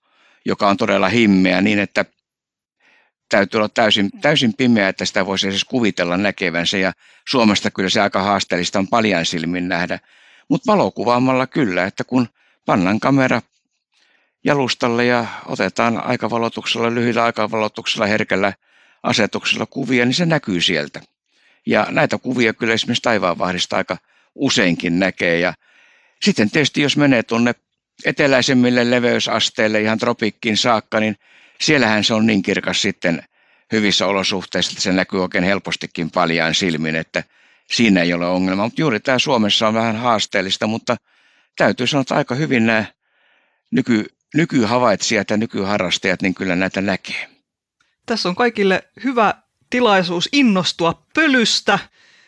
joka 0.44 0.68
on 0.68 0.76
todella 0.76 1.08
himmeä 1.08 1.61
niin, 1.61 1.78
että 1.78 2.04
täytyy 3.28 3.58
olla 3.58 3.68
täysin, 3.68 4.11
täysin 4.20 4.54
pimeä, 4.54 4.88
että 4.88 5.04
sitä 5.04 5.26
voisi 5.26 5.49
edes 5.49 5.64
kuvitella 5.64 6.16
näkevänsä. 6.16 6.78
Ja 6.78 6.92
Suomesta 7.28 7.70
kyllä 7.70 7.88
se 7.88 8.00
aika 8.00 8.23
haasteellista 8.23 8.78
on 8.78 8.88
paljon 8.88 9.26
silmin 9.26 9.68
nähdä. 9.68 9.99
Mutta 10.49 10.73
valokuvaamalla 10.73 11.46
kyllä, 11.46 11.84
että 11.84 12.04
kun 12.04 12.28
pannaan 12.66 13.00
kamera 13.00 13.42
jalustalle 14.44 15.04
ja 15.04 15.26
otetaan 15.47 16.04
aikavalotuksella, 16.04 16.94
lyhyellä 16.94 17.25
aikavalotuksella, 17.25 18.06
herkällä 18.06 18.52
asetuksella 19.02 19.66
kuvia, 19.66 20.04
niin 20.04 20.14
se 20.14 20.26
näkyy 20.26 20.61
sieltä. 20.61 21.00
Ja 21.66 21.87
näitä 21.90 22.18
kuvia 22.18 22.52
kyllä 22.52 22.75
esimerkiksi 22.75 23.02
taivaanvahdista 23.02 23.76
aika 23.76 23.97
useinkin 24.35 24.99
näkee. 24.99 25.38
Ja 25.38 25.54
sitten 26.23 26.50
tietysti 26.50 26.83
jos 26.83 26.97
menee 26.97 27.23
tuonne 27.23 27.54
eteläisemmille 28.04 28.90
leveysasteille 28.90 29.80
ihan 29.80 29.99
tropikkiin 29.99 30.56
saakka, 30.56 31.00
niin 31.00 31.16
siellähän 31.61 32.04
se 32.04 32.14
on 32.14 32.26
niin 32.26 32.42
kirkas 32.42 32.83
sitten 32.83 33.23
hyvissä 33.73 34.06
olosuhteissa, 34.06 34.71
että 34.71 34.83
se 34.83 34.92
näkyy 34.92 35.23
oikein 35.23 35.44
helpostikin 35.44 36.11
paljaan 36.11 36.54
silmin, 36.54 36.97
että 36.97 37.25
siinä 37.71 38.02
ei 38.02 38.12
ole 38.14 38.26
ongelma. 38.26 38.64
Mutta 38.64 38.80
juuri 38.80 39.00
tämä 39.00 39.18
Suomessa 39.18 39.68
on 39.68 39.75
vähän 39.75 39.97
haasteellista, 39.97 40.66
mutta 40.66 40.97
täytyy 41.56 41.87
sanoa, 41.87 42.00
että 42.00 42.14
aika 42.14 42.34
hyvin 42.34 42.66
nämä 42.66 42.84
nyky, 43.70 44.04
nykyhavaitsijat 44.34 45.30
ja 45.30 45.37
nykyharrastajat 45.37 46.23
niin 46.23 46.34
kyllä 46.34 46.56
näitä 46.56 46.80
näkee. 46.80 47.28
Tässä 48.06 48.28
on 48.28 48.34
kaikille 48.34 48.88
hyvä 49.04 49.34
tilaisuus 49.70 50.28
innostua 50.32 51.06
pölystä. 51.14 51.78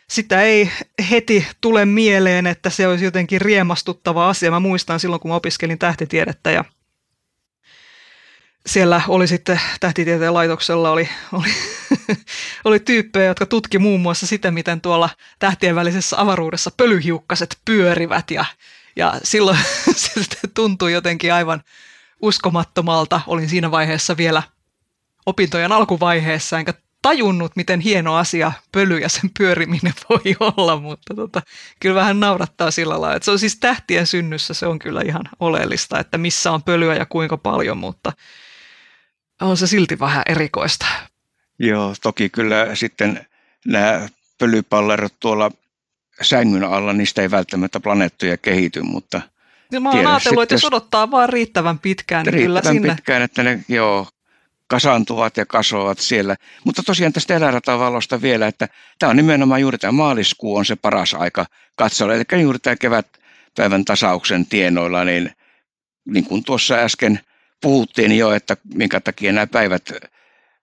Sitä 0.09 0.41
ei 0.41 0.71
heti 1.11 1.47
tule 1.61 1.85
mieleen, 1.85 2.47
että 2.47 2.69
se 2.69 2.87
olisi 2.87 3.05
jotenkin 3.05 3.41
riemastuttava 3.41 4.29
asia. 4.29 4.51
Mä 4.51 4.59
muistan 4.59 4.99
silloin, 4.99 5.19
kun 5.19 5.31
mä 5.31 5.35
opiskelin 5.35 5.79
tähtitiedettä 5.79 6.51
ja 6.51 6.65
siellä 8.67 9.01
oli 9.07 9.27
sitten 9.27 9.61
tähtitieteen 9.79 10.33
laitoksella 10.33 10.91
oli, 10.91 11.09
oli, 11.33 11.49
oli 12.65 12.79
tyyppejä, 12.79 13.25
jotka 13.25 13.45
tutki 13.45 13.79
muun 13.79 14.01
muassa 14.01 14.27
sitä, 14.27 14.51
miten 14.51 14.81
tuolla 14.81 15.09
tähtien 15.39 15.75
välisessä 15.75 16.21
avaruudessa 16.21 16.71
pölyhiukkaset 16.77 17.57
pyörivät 17.65 18.31
ja, 18.31 18.45
ja 18.97 19.13
silloin 19.23 19.57
se 19.95 20.47
tuntui 20.53 20.93
jotenkin 20.93 21.33
aivan 21.33 21.63
uskomattomalta. 22.21 23.21
Olin 23.27 23.49
siinä 23.49 23.71
vaiheessa 23.71 24.17
vielä 24.17 24.43
opintojen 25.25 25.71
alkuvaiheessa, 25.71 26.59
enkä 26.59 26.73
tajunnut, 27.01 27.55
miten 27.55 27.79
hieno 27.79 28.15
asia 28.15 28.51
pöly 28.71 28.97
ja 28.97 29.09
sen 29.09 29.29
pyöriminen 29.37 29.93
voi 30.09 30.35
olla, 30.39 30.79
mutta 30.79 31.13
tota, 31.15 31.41
kyllä 31.79 31.95
vähän 31.95 32.19
naurattaa 32.19 32.71
sillä 32.71 33.01
lailla, 33.01 33.15
että 33.15 33.25
se 33.25 33.31
on 33.31 33.39
siis 33.39 33.59
tähtien 33.59 34.07
synnyssä, 34.07 34.53
se 34.53 34.67
on 34.67 34.79
kyllä 34.79 35.01
ihan 35.05 35.23
oleellista, 35.39 35.99
että 35.99 36.17
missä 36.17 36.51
on 36.51 36.63
pölyä 36.63 36.95
ja 36.95 37.05
kuinka 37.05 37.37
paljon, 37.37 37.77
mutta 37.77 38.13
on 39.41 39.57
se 39.57 39.67
silti 39.67 39.99
vähän 39.99 40.23
erikoista. 40.25 40.85
Joo, 41.59 41.93
toki 42.01 42.29
kyllä 42.29 42.75
sitten 42.75 43.27
nämä 43.65 44.09
pölypallerot 44.37 45.13
tuolla 45.19 45.51
sängyn 46.21 46.63
alla, 46.63 46.93
niistä 46.93 47.21
ei 47.21 47.31
välttämättä 47.31 47.79
planeettoja 47.79 48.37
kehity, 48.37 48.81
mutta 48.81 49.21
ja 49.71 49.79
mä 49.79 49.91
oon 49.91 50.07
ajatellut, 50.07 50.43
että 50.43 50.55
jos 50.55 50.65
odottaa 50.65 51.11
vaan 51.11 51.29
riittävän 51.29 51.79
pitkään, 51.79 52.25
niin 52.25 52.33
riittävän 52.33 52.61
kyllä 52.61 52.73
sinne... 52.73 52.95
pitkään, 52.95 53.21
että 53.21 53.43
ne 53.43 53.63
joo, 53.67 54.07
kasaantuvat 54.67 55.37
ja 55.37 55.45
kasvavat 55.45 55.99
siellä. 55.99 56.35
Mutta 56.63 56.83
tosiaan 56.83 57.13
tästä 57.13 57.35
eläinratavalosta 57.35 58.21
vielä, 58.21 58.47
että 58.47 58.67
tämä 58.99 59.09
on 59.09 59.15
nimenomaan 59.15 59.61
juuri 59.61 59.77
tämä 59.77 59.91
maaliskuu 59.91 60.55
on 60.55 60.65
se 60.65 60.75
paras 60.75 61.13
aika 61.13 61.45
katsoa. 61.75 62.13
Eli 62.13 62.41
juuri 62.41 62.59
tämä 62.59 62.75
kevätpäivän 62.75 63.85
tasauksen 63.85 64.45
tienoilla, 64.45 65.03
niin, 65.03 65.31
niin 66.05 66.25
kuin 66.25 66.43
tuossa 66.43 66.75
äsken 66.75 67.19
puhuttiin 67.61 68.17
jo, 68.17 68.31
että 68.31 68.57
minkä 68.73 68.99
takia 68.99 69.33
nämä 69.33 69.47
päivät, 69.47 69.91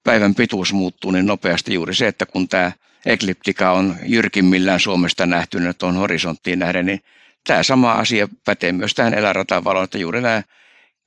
päivän 0.05 0.35
pituus 0.35 0.73
muuttuu 0.73 1.11
niin 1.11 1.27
nopeasti 1.27 1.75
juuri 1.75 1.95
se, 1.95 2.07
että 2.07 2.27
kun 2.27 2.49
tämä 2.49 2.73
ekliptika 3.07 3.71
on 3.71 3.97
jyrkimmillään 4.03 4.81
Suomesta 4.81 5.27
nähtynä 5.27 5.73
tuon 5.73 5.97
horisonttiin 5.97 6.59
nähden, 6.59 6.87
niin 6.87 7.01
tämä 7.47 7.63
sama 7.63 7.93
asia 7.93 8.29
pätee 8.45 8.73
myös 8.73 8.95
tähän 8.95 9.15
eläinratavaloon, 9.15 9.85
että 9.85 9.99
juuri 9.99 10.21
nämä 10.21 10.43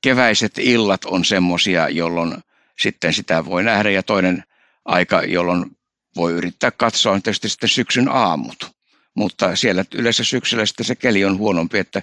keväiset 0.02 0.58
illat 0.58 1.04
on 1.04 1.24
semmoisia, 1.24 1.88
jolloin 1.88 2.34
sitten 2.78 3.12
sitä 3.12 3.44
voi 3.44 3.64
nähdä 3.64 3.90
ja 3.90 4.02
toinen 4.02 4.44
aika, 4.84 5.22
jolloin 5.22 5.76
voi 6.16 6.32
yrittää 6.32 6.70
katsoa 6.70 7.12
on 7.12 7.22
tietysti 7.22 7.48
sitten 7.48 7.68
syksyn 7.68 8.08
aamut. 8.08 8.70
Mutta 9.14 9.56
siellä 9.56 9.84
yleensä 9.94 10.24
syksyllä 10.24 10.66
sitten 10.66 10.86
se 10.86 10.94
keli 10.94 11.24
on 11.24 11.38
huonompi, 11.38 11.78
että 11.78 12.02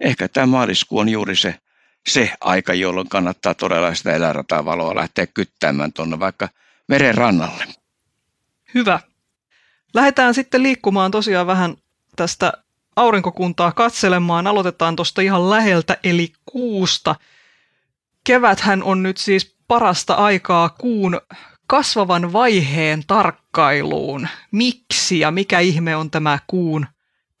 ehkä 0.00 0.28
tämä 0.28 0.46
maaliskuu 0.46 0.98
on 0.98 1.08
juuri 1.08 1.36
se 1.36 1.54
se 2.08 2.32
aika, 2.40 2.74
jolloin 2.74 3.08
kannattaa 3.08 3.54
todella 3.54 3.94
sitä 3.94 4.12
eläinratavaloa 4.12 4.94
lähteä 4.94 5.26
kyttämään 5.26 5.92
tuonne 5.92 6.20
vaikka 6.20 6.48
meren 6.88 7.14
rannalle. 7.14 7.64
Hyvä. 8.74 9.00
Lähdetään 9.94 10.34
sitten 10.34 10.62
liikkumaan 10.62 11.10
tosiaan 11.10 11.46
vähän 11.46 11.76
tästä 12.16 12.52
aurinkokuntaa 12.96 13.72
katselemaan. 13.72 14.46
Aloitetaan 14.46 14.96
tuosta 14.96 15.22
ihan 15.22 15.50
läheltä 15.50 15.96
eli 16.04 16.32
kuusta. 16.46 17.16
Keväthän 18.24 18.82
on 18.82 19.02
nyt 19.02 19.16
siis 19.16 19.56
parasta 19.68 20.14
aikaa 20.14 20.68
kuun 20.68 21.20
kasvavan 21.66 22.32
vaiheen 22.32 23.02
tarkkailuun. 23.06 24.28
Miksi 24.50 25.18
ja 25.18 25.30
mikä 25.30 25.60
ihme 25.60 25.96
on 25.96 26.10
tämä 26.10 26.38
kuun 26.46 26.86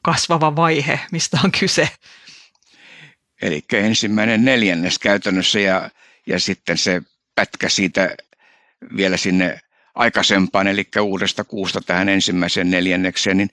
kasvava 0.02 0.56
vaihe, 0.56 1.00
mistä 1.12 1.38
on 1.44 1.52
kyse? 1.60 1.88
Eli 3.42 3.64
ensimmäinen 3.72 4.44
neljännes 4.44 4.98
käytännössä 4.98 5.60
ja, 5.60 5.90
ja 6.26 6.40
sitten 6.40 6.78
se 6.78 7.02
pätkä 7.34 7.68
siitä 7.68 8.14
vielä 8.96 9.16
sinne 9.16 9.60
aikaisempaan, 9.94 10.66
eli 10.66 10.88
uudesta 11.00 11.44
kuusta 11.44 11.80
tähän 11.80 12.08
ensimmäiseen 12.08 12.70
neljännekseen. 12.70 13.36
Niin 13.36 13.50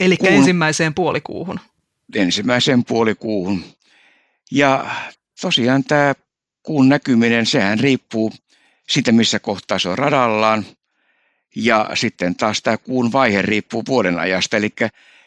eli 0.00 0.16
kuun, 0.16 0.32
ensimmäiseen 0.32 0.94
puolikuuhun. 0.94 1.60
Ensimmäiseen 2.14 2.84
puolikuuhun. 2.84 3.64
Ja 4.50 4.90
tosiaan 5.40 5.84
tämä 5.84 6.14
kuun 6.62 6.88
näkyminen, 6.88 7.46
sehän 7.46 7.80
riippuu 7.80 8.32
siitä, 8.88 9.12
missä 9.12 9.38
kohtaa 9.38 9.78
se 9.78 9.88
on 9.88 9.98
radallaan. 9.98 10.66
Ja 11.56 11.90
sitten 11.94 12.34
taas 12.34 12.62
tämä 12.62 12.76
kuun 12.76 13.12
vaihe 13.12 13.42
riippuu 13.42 13.82
vuoden 13.88 14.18
ajasta. 14.18 14.56
Eli 14.56 14.72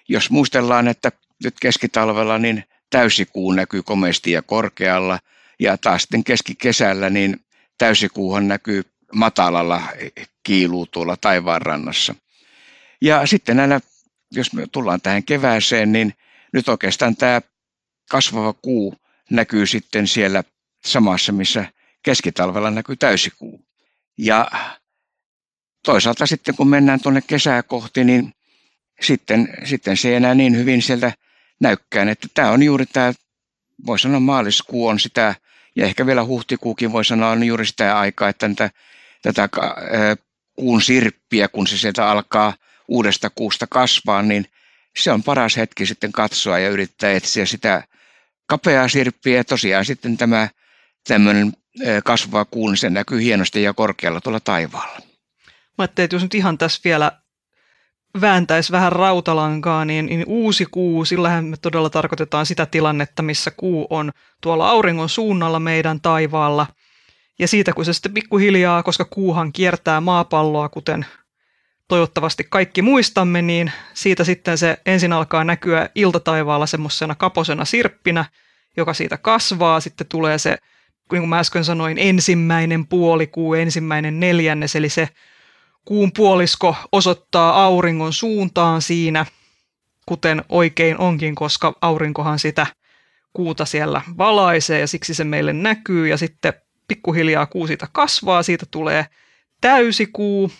jos 0.07 0.29
muistellaan, 0.29 0.87
että 0.87 1.11
nyt 1.43 1.55
keskitalvella 1.61 2.37
niin 2.37 2.63
täysikuu 2.89 3.51
näkyy 3.51 3.83
komeasti 3.83 4.31
ja 4.31 4.41
korkealla, 4.41 5.19
ja 5.59 5.77
taas 5.77 6.01
sitten 6.01 6.23
keskikesällä 6.23 7.09
niin 7.09 7.39
täysikuuhan 7.77 8.47
näkyy 8.47 8.83
matalalla, 9.13 9.81
kiiluu 10.43 10.85
tuolla 10.85 11.17
taivaanrannassa. 11.17 12.15
Ja 13.01 13.25
sitten 13.25 13.57
näillä, 13.57 13.81
jos 14.31 14.53
me 14.53 14.67
tullaan 14.71 15.01
tähän 15.01 15.23
kevääseen, 15.23 15.91
niin 15.91 16.13
nyt 16.53 16.69
oikeastaan 16.69 17.15
tämä 17.15 17.41
kasvava 18.09 18.53
kuu 18.53 18.95
näkyy 19.29 19.65
sitten 19.65 20.07
siellä 20.07 20.43
samassa, 20.85 21.31
missä 21.31 21.65
keskitalvella 22.03 22.71
näkyy 22.71 22.95
täysikuu. 22.95 23.65
Ja 24.17 24.47
toisaalta 25.85 26.25
sitten 26.25 26.55
kun 26.55 26.69
mennään 26.69 27.01
tuonne 27.01 27.21
kesää 27.27 27.63
kohti, 27.63 28.03
niin 28.03 28.33
sitten, 29.01 29.47
sitten 29.65 29.97
se 29.97 30.09
ei 30.09 30.15
enää 30.15 30.35
niin 30.35 30.57
hyvin 30.57 30.81
sieltä 30.81 31.11
näykkään, 31.59 32.09
että 32.09 32.27
tämä 32.33 32.51
on 32.51 32.63
juuri 32.63 32.85
tämä, 32.85 33.13
voi 33.85 33.99
sanoa 33.99 34.19
maaliskuu 34.19 34.87
on 34.87 34.99
sitä, 34.99 35.35
ja 35.75 35.85
ehkä 35.85 36.05
vielä 36.05 36.25
huhtikuukin 36.25 36.91
voi 36.91 37.05
sanoa 37.05 37.29
on 37.29 37.43
juuri 37.43 37.65
sitä 37.65 37.99
aikaa, 37.99 38.29
että 38.29 38.49
tätä, 38.49 38.69
tätä 39.21 39.49
kuun 40.55 40.81
sirppiä, 40.81 41.47
kun 41.47 41.67
se 41.67 41.77
sieltä 41.77 42.09
alkaa 42.09 42.53
uudesta 42.87 43.29
kuusta 43.29 43.67
kasvaa, 43.67 44.21
niin 44.21 44.45
se 44.99 45.11
on 45.11 45.23
paras 45.23 45.57
hetki 45.57 45.85
sitten 45.85 46.11
katsoa 46.11 46.59
ja 46.59 46.69
yrittää 46.69 47.11
etsiä 47.11 47.45
sitä 47.45 47.83
kapeaa 48.45 48.87
sirppiä. 48.87 49.37
Ja 49.37 49.43
tosiaan 49.43 49.85
sitten 49.85 50.17
tämä 50.17 50.49
tämmöinen 51.07 51.53
kasvava 52.05 52.45
kuu, 52.45 52.69
niin 52.69 52.77
se 52.77 52.89
näkyy 52.89 53.21
hienosti 53.21 53.63
ja 53.63 53.73
korkealla 53.73 54.21
tuolla 54.21 54.39
taivaalla. 54.39 54.99
Mä 55.77 55.83
ajattelin, 55.83 56.05
että 56.05 56.15
jos 56.15 56.23
nyt 56.23 56.35
ihan 56.35 56.57
tässä 56.57 56.81
vielä 56.83 57.11
vääntäisi 58.21 58.71
vähän 58.71 58.91
rautalankaa, 58.91 59.85
niin, 59.85 60.05
niin 60.05 60.23
uusi 60.27 60.65
kuu, 60.71 61.05
sillähän 61.05 61.45
me 61.45 61.57
todella 61.57 61.89
tarkoitetaan 61.89 62.45
sitä 62.45 62.65
tilannetta, 62.65 63.21
missä 63.23 63.51
kuu 63.51 63.87
on 63.89 64.11
tuolla 64.41 64.69
auringon 64.69 65.09
suunnalla 65.09 65.59
meidän 65.59 66.01
taivaalla. 66.01 66.67
Ja 67.39 67.47
siitä 67.47 67.73
kun 67.73 67.85
se 67.85 67.93
sitten 67.93 68.13
pikkuhiljaa, 68.13 68.83
koska 68.83 69.05
kuuhan 69.05 69.53
kiertää 69.53 70.01
maapalloa, 70.01 70.69
kuten 70.69 71.05
toivottavasti 71.87 72.43
kaikki 72.49 72.81
muistamme, 72.81 73.41
niin 73.41 73.71
siitä 73.93 74.23
sitten 74.23 74.57
se 74.57 74.77
ensin 74.85 75.13
alkaa 75.13 75.43
näkyä 75.43 75.89
iltataivaalla 75.95 76.65
semmoisena 76.65 77.15
kaposena 77.15 77.65
sirppinä, 77.65 78.25
joka 78.77 78.93
siitä 78.93 79.17
kasvaa. 79.17 79.79
Sitten 79.79 80.07
tulee 80.07 80.37
se, 80.37 80.57
niin 81.11 81.21
kuin 81.21 81.29
mä 81.29 81.39
äsken 81.39 81.65
sanoin, 81.65 81.97
ensimmäinen 81.97 82.87
puolikuu, 82.87 83.53
ensimmäinen 83.53 84.19
neljännes, 84.19 84.75
eli 84.75 84.89
se 84.89 85.09
kuun 85.85 86.11
puolisko 86.11 86.75
osoittaa 86.91 87.63
auringon 87.63 88.13
suuntaan 88.13 88.81
siinä, 88.81 89.25
kuten 90.05 90.43
oikein 90.49 90.97
onkin, 90.97 91.35
koska 91.35 91.73
aurinkohan 91.81 92.39
sitä 92.39 92.67
kuuta 93.33 93.65
siellä 93.65 94.01
valaisee 94.17 94.79
ja 94.79 94.87
siksi 94.87 95.13
se 95.13 95.23
meille 95.23 95.53
näkyy 95.53 96.07
ja 96.07 96.17
sitten 96.17 96.53
pikkuhiljaa 96.89 97.45
kuu 97.45 97.67
siitä 97.67 97.87
kasvaa, 97.91 98.43
siitä 98.43 98.65
tulee 98.71 99.05
täysikuu, 99.61 100.51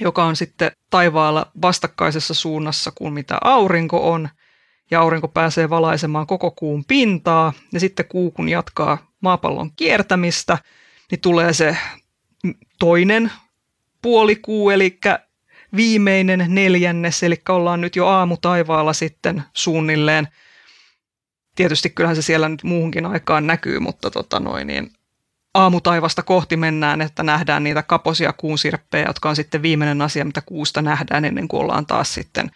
joka 0.00 0.24
on 0.24 0.36
sitten 0.36 0.70
taivaalla 0.90 1.52
vastakkaisessa 1.62 2.34
suunnassa 2.34 2.92
kuin 2.94 3.12
mitä 3.12 3.38
aurinko 3.44 4.12
on, 4.12 4.28
ja 4.90 5.00
aurinko 5.00 5.28
pääsee 5.28 5.70
valaisemaan 5.70 6.26
koko 6.26 6.50
kuun 6.50 6.84
pintaa, 6.84 7.52
ja 7.72 7.80
sitten 7.80 8.06
kuu 8.08 8.30
kun 8.30 8.48
jatkaa 8.48 9.12
maapallon 9.20 9.70
kiertämistä, 9.76 10.58
niin 11.10 11.20
tulee 11.20 11.52
se 11.52 11.76
toinen 12.78 13.32
puolikuu, 14.02 14.70
eli 14.70 14.98
viimeinen 15.76 16.44
neljännes, 16.48 17.22
eli 17.22 17.42
ollaan 17.48 17.80
nyt 17.80 17.96
jo 17.96 18.06
aamu 18.06 18.36
taivaalla 18.36 18.92
sitten 18.92 19.42
suunnilleen. 19.52 20.28
Tietysti 21.54 21.90
kyllähän 21.90 22.16
se 22.16 22.22
siellä 22.22 22.48
nyt 22.48 22.62
muuhunkin 22.62 23.06
aikaan 23.06 23.46
näkyy, 23.46 23.78
mutta 23.78 24.10
tota 24.10 24.40
noin, 24.40 24.66
niin 24.66 24.90
aamutaivasta 25.56 26.22
kohti 26.22 26.56
mennään, 26.56 27.00
että 27.00 27.22
nähdään 27.22 27.64
niitä 27.64 27.82
kaposia 27.82 28.32
kuunsirppejä, 28.32 29.06
jotka 29.06 29.28
on 29.28 29.36
sitten 29.36 29.62
viimeinen 29.62 30.02
asia, 30.02 30.24
mitä 30.24 30.40
kuusta 30.40 30.82
nähdään 30.82 31.24
ennen 31.24 31.48
kuin 31.48 31.62
ollaan 31.62 31.86
taas 31.86 32.14
sitten 32.14 32.50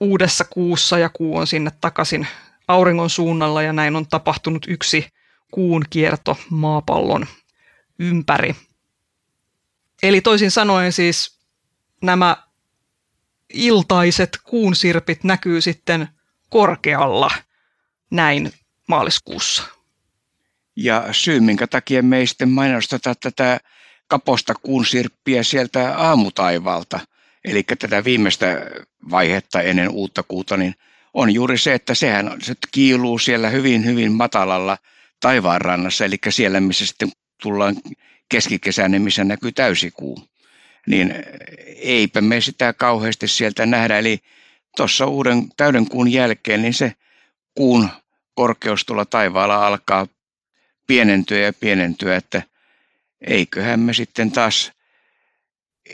uudessa 0.00 0.44
kuussa 0.44 0.98
ja 0.98 1.08
kuu 1.08 1.36
on 1.36 1.46
sinne 1.46 1.70
takaisin 1.80 2.26
auringon 2.68 3.10
suunnalla 3.10 3.62
ja 3.62 3.72
näin 3.72 3.96
on 3.96 4.06
tapahtunut 4.06 4.66
yksi 4.68 5.08
kuun 5.50 5.84
kierto 5.90 6.36
maapallon 6.50 7.26
ympäri. 7.98 8.56
Eli 10.02 10.20
toisin 10.20 10.50
sanoen 10.50 10.92
siis 10.92 11.38
nämä 12.02 12.36
iltaiset 13.54 14.38
kuunsirpit 14.44 15.24
näkyy 15.24 15.60
sitten 15.60 16.08
korkealla 16.48 17.30
näin 18.10 18.52
maaliskuussa. 18.88 19.79
Ja 20.82 21.08
syy, 21.12 21.40
minkä 21.40 21.66
takia 21.66 22.02
me 22.02 22.18
ei 22.18 22.26
sitten 22.26 22.48
mainosteta 22.48 23.14
tätä 23.14 23.60
kaposta 24.06 24.54
kuunsirppiä 24.62 25.42
sieltä 25.42 25.98
aamutaivalta, 25.98 27.00
eli 27.44 27.62
tätä 27.62 28.04
viimeistä 28.04 28.66
vaihetta 29.10 29.62
ennen 29.62 29.88
uutta 29.88 30.22
kuuta, 30.22 30.56
niin 30.56 30.74
on 31.14 31.34
juuri 31.34 31.58
se, 31.58 31.74
että 31.74 31.94
sehän 31.94 32.36
se 32.42 32.54
kiiluu 32.72 33.18
siellä 33.18 33.48
hyvin, 33.48 33.84
hyvin 33.84 34.12
matalalla 34.12 34.78
taivaanrannassa, 35.20 36.04
eli 36.04 36.16
siellä, 36.28 36.60
missä 36.60 36.86
sitten 36.86 37.12
tullaan 37.42 37.76
keskikesänä, 38.28 38.98
missä 38.98 39.24
näkyy 39.24 39.52
täysikuu. 39.52 40.28
Niin 40.86 41.14
eipä 41.76 42.20
me 42.20 42.40
sitä 42.40 42.72
kauheasti 42.72 43.28
sieltä 43.28 43.66
nähdä, 43.66 43.98
eli 43.98 44.18
tuossa 44.76 45.06
uuden 45.06 45.48
täyden 45.56 45.88
kuun 45.88 46.12
jälkeen, 46.12 46.62
niin 46.62 46.74
se 46.74 46.92
kuun 47.54 47.88
korkeus 48.34 48.84
tuolla 48.84 49.04
taivaalla 49.04 49.66
alkaa 49.66 50.06
pienentyä 50.90 51.38
ja 51.38 51.52
pienentyä, 51.52 52.16
että 52.16 52.42
eiköhän 53.20 53.80
me 53.80 53.94
sitten 53.94 54.30
taas 54.32 54.72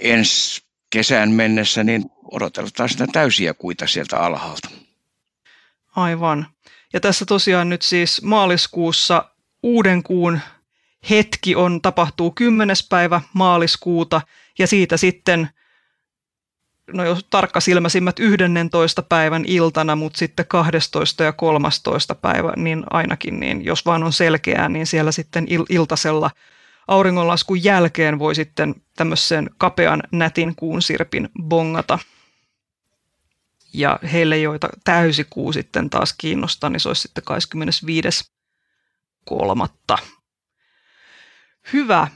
ensi 0.00 0.62
kesän 0.90 1.30
mennessä 1.30 1.84
niin 1.84 2.04
odoteltaan 2.32 2.88
sitä 2.88 3.06
täysiä 3.12 3.54
kuita 3.54 3.86
sieltä 3.86 4.18
alhaalta. 4.18 4.68
Aivan. 5.96 6.46
Ja 6.92 7.00
tässä 7.00 7.24
tosiaan 7.24 7.68
nyt 7.68 7.82
siis 7.82 8.22
maaliskuussa 8.22 9.30
uuden 9.62 10.02
kuun 10.02 10.40
hetki 11.10 11.54
on, 11.54 11.82
tapahtuu 11.82 12.30
10. 12.30 12.76
päivä 12.88 13.20
maaliskuuta 13.32 14.20
ja 14.58 14.66
siitä 14.66 14.96
sitten 14.96 15.48
no 16.92 17.04
jos 17.04 17.26
tarkkasilmäisimmät 17.30 18.18
11. 18.18 19.02
päivän 19.02 19.44
iltana, 19.46 19.96
mutta 19.96 20.18
sitten 20.18 20.46
12. 20.46 21.24
ja 21.24 21.32
13. 21.32 22.14
päivä, 22.14 22.52
niin 22.56 22.84
ainakin, 22.90 23.40
niin 23.40 23.64
jos 23.64 23.86
vaan 23.86 24.02
on 24.02 24.12
selkeää, 24.12 24.68
niin 24.68 24.86
siellä 24.86 25.12
sitten 25.12 25.44
il- 25.44 25.66
iltasella 25.68 26.30
auringonlaskun 26.88 27.64
jälkeen 27.64 28.18
voi 28.18 28.34
sitten 28.34 28.74
tämmöisen 28.96 29.50
kapean 29.58 30.02
nätin 30.12 30.56
kuun 30.56 30.82
sirpin 30.82 31.28
bongata. 31.42 31.98
Ja 33.72 33.98
heille, 34.12 34.38
joita 34.38 34.68
täysikuu 34.84 35.52
sitten 35.52 35.90
taas 35.90 36.14
kiinnostaa, 36.18 36.70
niin 36.70 36.80
se 36.80 36.88
olisi 36.88 37.02
sitten 37.02 37.24
25.3. 39.94 39.98
Hyvä. 41.72 42.08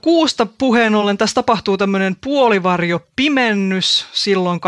Kuusta 0.00 0.46
puheen 0.46 0.94
ollen 0.94 1.18
tässä 1.18 1.34
tapahtuu 1.34 1.76
tämmöinen 1.76 2.16
puolivarjo 2.24 3.06
pimennys 3.16 4.06
silloin 4.12 4.60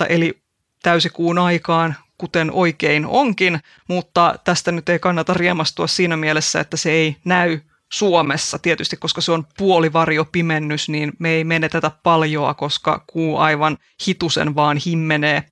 25.3. 0.00 0.06
eli 0.08 0.42
täysikuun 0.82 1.38
aikaan, 1.38 1.94
kuten 2.18 2.50
oikein 2.50 3.06
onkin, 3.06 3.60
mutta 3.88 4.34
tästä 4.44 4.72
nyt 4.72 4.88
ei 4.88 4.98
kannata 4.98 5.34
riemastua 5.34 5.86
siinä 5.86 6.16
mielessä, 6.16 6.60
että 6.60 6.76
se 6.76 6.90
ei 6.90 7.16
näy 7.24 7.60
Suomessa 7.92 8.58
tietysti, 8.58 8.96
koska 8.96 9.20
se 9.20 9.32
on 9.32 9.46
puolivarjo 9.58 10.24
pimennys, 10.24 10.88
niin 10.88 11.12
me 11.18 11.30
ei 11.30 11.44
menetetä 11.44 11.90
paljoa, 12.02 12.54
koska 12.54 13.04
kuu 13.06 13.38
aivan 13.38 13.78
hitusen 14.08 14.54
vaan 14.54 14.78
himmenee 14.86 15.44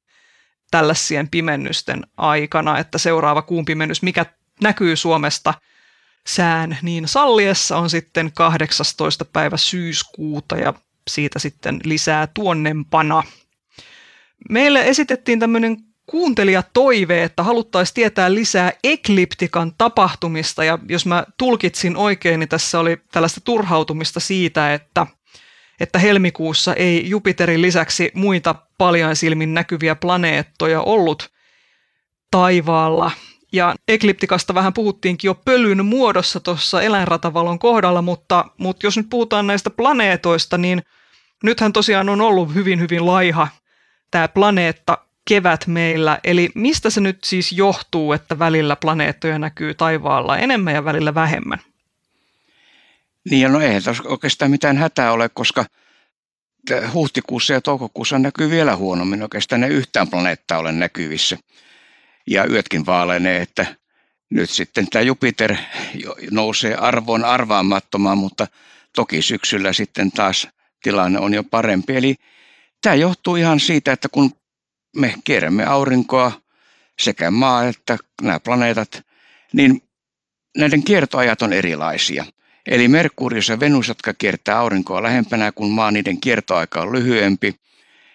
tällaisien 0.71 1.29
pimennysten 1.29 2.07
aikana, 2.17 2.79
että 2.79 2.99
seuraava 2.99 3.43
kuun 3.43 3.65
pimennys, 3.65 4.03
mikä 4.03 4.27
näkyy 4.63 4.97
Suomesta– 4.97 5.55
sään 6.27 6.79
niin 6.83 7.09
salliessa 7.09 7.77
on 7.77 7.91
sitten 7.91 8.33
18. 8.33 9.25
päivä 9.25 9.57
syyskuuta 9.57 10.57
ja 10.57 10.75
siitä 11.11 11.39
sitten 11.39 11.81
lisää 11.85 12.27
tuonnempana. 12.27 13.23
Meille 14.49 14.81
esitettiin 14.89 15.39
tämmöinen 15.41 15.77
kuuntelijatoive, 16.07 17.23
että 17.23 17.43
haluttaisiin 17.43 17.95
tietää 17.95 18.35
lisää 18.35 18.73
ekliptikan 18.85 19.73
tapahtumista 19.79 20.65
ja 20.65 20.79
jos 20.89 21.07
mä 21.07 21.25
tulkitsin 21.39 21.97
oikein, 21.97 22.41
niin 22.41 22.49
tässä 22.49 22.81
oli 22.81 22.97
tällaista 23.13 23.41
turhautumista 23.41 24.21
siitä, 24.21 24.75
että, 24.75 25.07
että 25.81 25.99
helmikuussa 25.99 26.75
ei 26.75 27.11
Jupiterin 27.11 27.63
lisäksi 27.63 28.11
muita 28.15 28.55
paljon 28.79 29.17
silmin 29.17 29.55
näkyviä 29.55 29.95
planeettoja 29.95 30.81
ollut 30.81 31.31
taivaalla 32.31 33.11
Ja 33.53 33.75
ekliptikasta 33.89 34.55
vähän 34.55 34.73
puhuttiinkin 34.73 35.29
jo 35.29 35.35
pölyn 35.35 35.85
muodossa 35.87 36.41
tuossa 36.41 36.83
eläinratavalon 36.83 37.59
kohdalla, 37.59 38.03
mutta, 38.03 38.45
mutta 38.59 38.87
jos 38.87 38.97
nyt 38.97 39.07
puhutaan 39.11 39.47
näistä 39.47 39.71
planeetoista, 39.71 40.59
niin 40.59 40.83
nythän 41.45 41.73
tosiaan 41.73 42.09
on 42.09 42.21
ollut 42.21 42.55
hyvin 42.55 42.81
hyvin 42.81 43.07
laiha 43.07 43.49
tämä 44.11 44.29
planeetta 44.29 44.99
kevät 45.29 45.67
meillä. 45.67 46.19
Eli 46.25 46.51
mistä 46.55 46.91
se 46.91 47.01
nyt 47.01 47.19
siis 47.25 47.53
johtuu, 47.53 48.13
että 48.13 48.39
välillä 48.39 48.77
planeettoja 48.77 49.39
näkyy 49.39 49.75
taivaalla 49.75 50.39
enemmän 50.39 50.75
ja 50.75 50.85
välillä 50.85 51.15
vähemmän? 51.15 51.59
Niin, 53.31 53.53
no 53.53 53.61
eihän 53.61 53.83
tässä 53.83 54.03
oikeastaan 54.07 54.51
mitään 54.51 54.77
hätää 54.77 55.13
ole, 55.13 55.29
koska 55.29 55.65
huhtikuussa 56.95 57.53
ja 57.53 57.61
toukokuussa 57.61 58.19
näkyy 58.19 58.51
vielä 58.51 58.77
huonommin. 58.77 59.23
Oikeastaan 59.23 59.61
ne 59.61 59.69
yhtään 59.69 60.09
planeettaa 60.09 60.59
ole 60.59 60.73
näkyvissä. 60.73 61.39
Ja 62.27 62.47
yötkin 62.47 62.87
vaalenee, 62.87 63.43
että 63.43 63.67
nyt 64.31 64.51
sitten 64.51 64.91
tämä 64.91 65.03
Jupiter 65.03 65.57
nousee 66.31 66.75
arvoon 66.75 67.25
arvaamattomaan, 67.25 68.19
mutta 68.19 68.47
toki 68.95 69.23
syksyllä 69.23 69.73
sitten 69.73 70.13
taas 70.13 70.49
tilanne 70.83 71.19
on 71.19 71.35
jo 71.35 71.45
parempi. 71.45 71.97
Eli 71.97 72.17
tämä 72.83 72.95
johtuu 72.95 73.37
ihan 73.37 73.61
siitä, 73.61 73.93
että 73.93 74.09
kun 74.09 74.33
me 74.97 75.15
kierrämme 75.25 75.65
aurinkoa, 75.65 76.33
sekä 77.01 77.31
maa 77.31 77.65
että 77.65 77.99
nämä 78.23 78.41
planeetat, 78.41 79.03
niin 79.53 79.83
näiden 80.57 80.83
kiertoajat 80.83 81.43
on 81.43 81.53
erilaisia. 81.53 82.25
Eli 82.67 82.89
Merkurius 82.89 83.49
ja 83.49 83.61
Venus, 83.61 83.89
jotka 83.89 84.15
kiertää 84.15 84.59
aurinkoa 84.59 85.03
lähempänä, 85.03 85.53
kun 85.53 85.71
maa 85.71 85.91
niiden 85.91 86.21
kiertoaika 86.21 86.81
on 86.81 86.93
lyhyempi. 86.93 87.55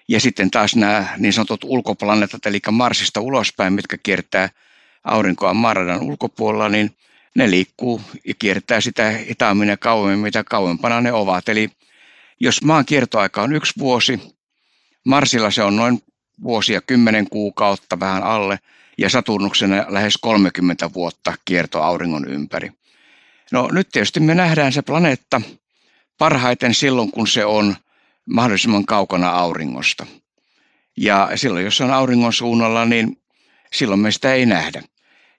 Ja 0.08 0.20
sitten 0.20 0.52
taas 0.52 0.76
nämä 0.76 1.08
niin 1.18 1.34
sanotut 1.34 1.64
ulkoplaneetat, 1.64 2.46
eli 2.46 2.60
Marsista 2.72 3.22
ulospäin, 3.22 3.74
mitkä 3.74 3.98
kiertää 4.04 4.50
aurinkoa 5.04 5.54
maaradan 5.54 6.02
ulkopuolella, 6.02 6.70
niin 6.70 6.98
ne 7.36 7.52
liikkuu 7.52 8.02
ja 8.28 8.34
kiertää 8.40 8.82
sitä 8.82 9.10
hitaammin 9.10 9.70
ja 9.70 9.78
kauemmin, 9.78 10.20
mitä 10.20 10.44
kauempana 10.44 11.02
ne 11.02 11.14
ovat. 11.14 11.50
Eli 11.50 11.70
jos 12.40 12.64
maan 12.64 12.86
kiertoaika 12.86 13.42
on 13.42 13.54
yksi 13.54 13.74
vuosi, 13.80 14.20
Marsilla 15.06 15.52
se 15.52 15.64
on 15.64 15.76
noin 15.76 16.02
vuosia, 16.44 16.82
kymmenen 16.82 17.30
kuukautta 17.30 18.00
vähän 18.00 18.24
alle, 18.24 18.60
ja 18.98 19.10
Saturnuksena 19.10 19.86
lähes 19.88 20.18
30 20.18 20.94
vuotta 20.94 21.34
kierto 21.46 21.82
auringon 21.84 22.28
ympäri. 22.28 22.72
No 23.52 23.70
nyt 23.72 23.90
tietysti 23.92 24.20
me 24.20 24.36
nähdään 24.36 24.74
se 24.74 24.82
planeetta 24.82 25.42
parhaiten 26.18 26.74
silloin, 26.74 27.12
kun 27.12 27.28
se 27.28 27.46
on 27.46 27.76
mahdollisimman 28.26 28.86
kaukana 28.86 29.30
auringosta. 29.30 30.06
Ja 30.98 31.30
silloin, 31.36 31.66
jos 31.66 31.82
on 31.82 31.92
auringon 31.92 32.34
suunnalla, 32.34 32.86
niin 32.86 33.22
silloin 33.74 34.00
me 34.00 34.12
sitä 34.12 34.34
ei 34.34 34.46
nähdä. 34.46 34.84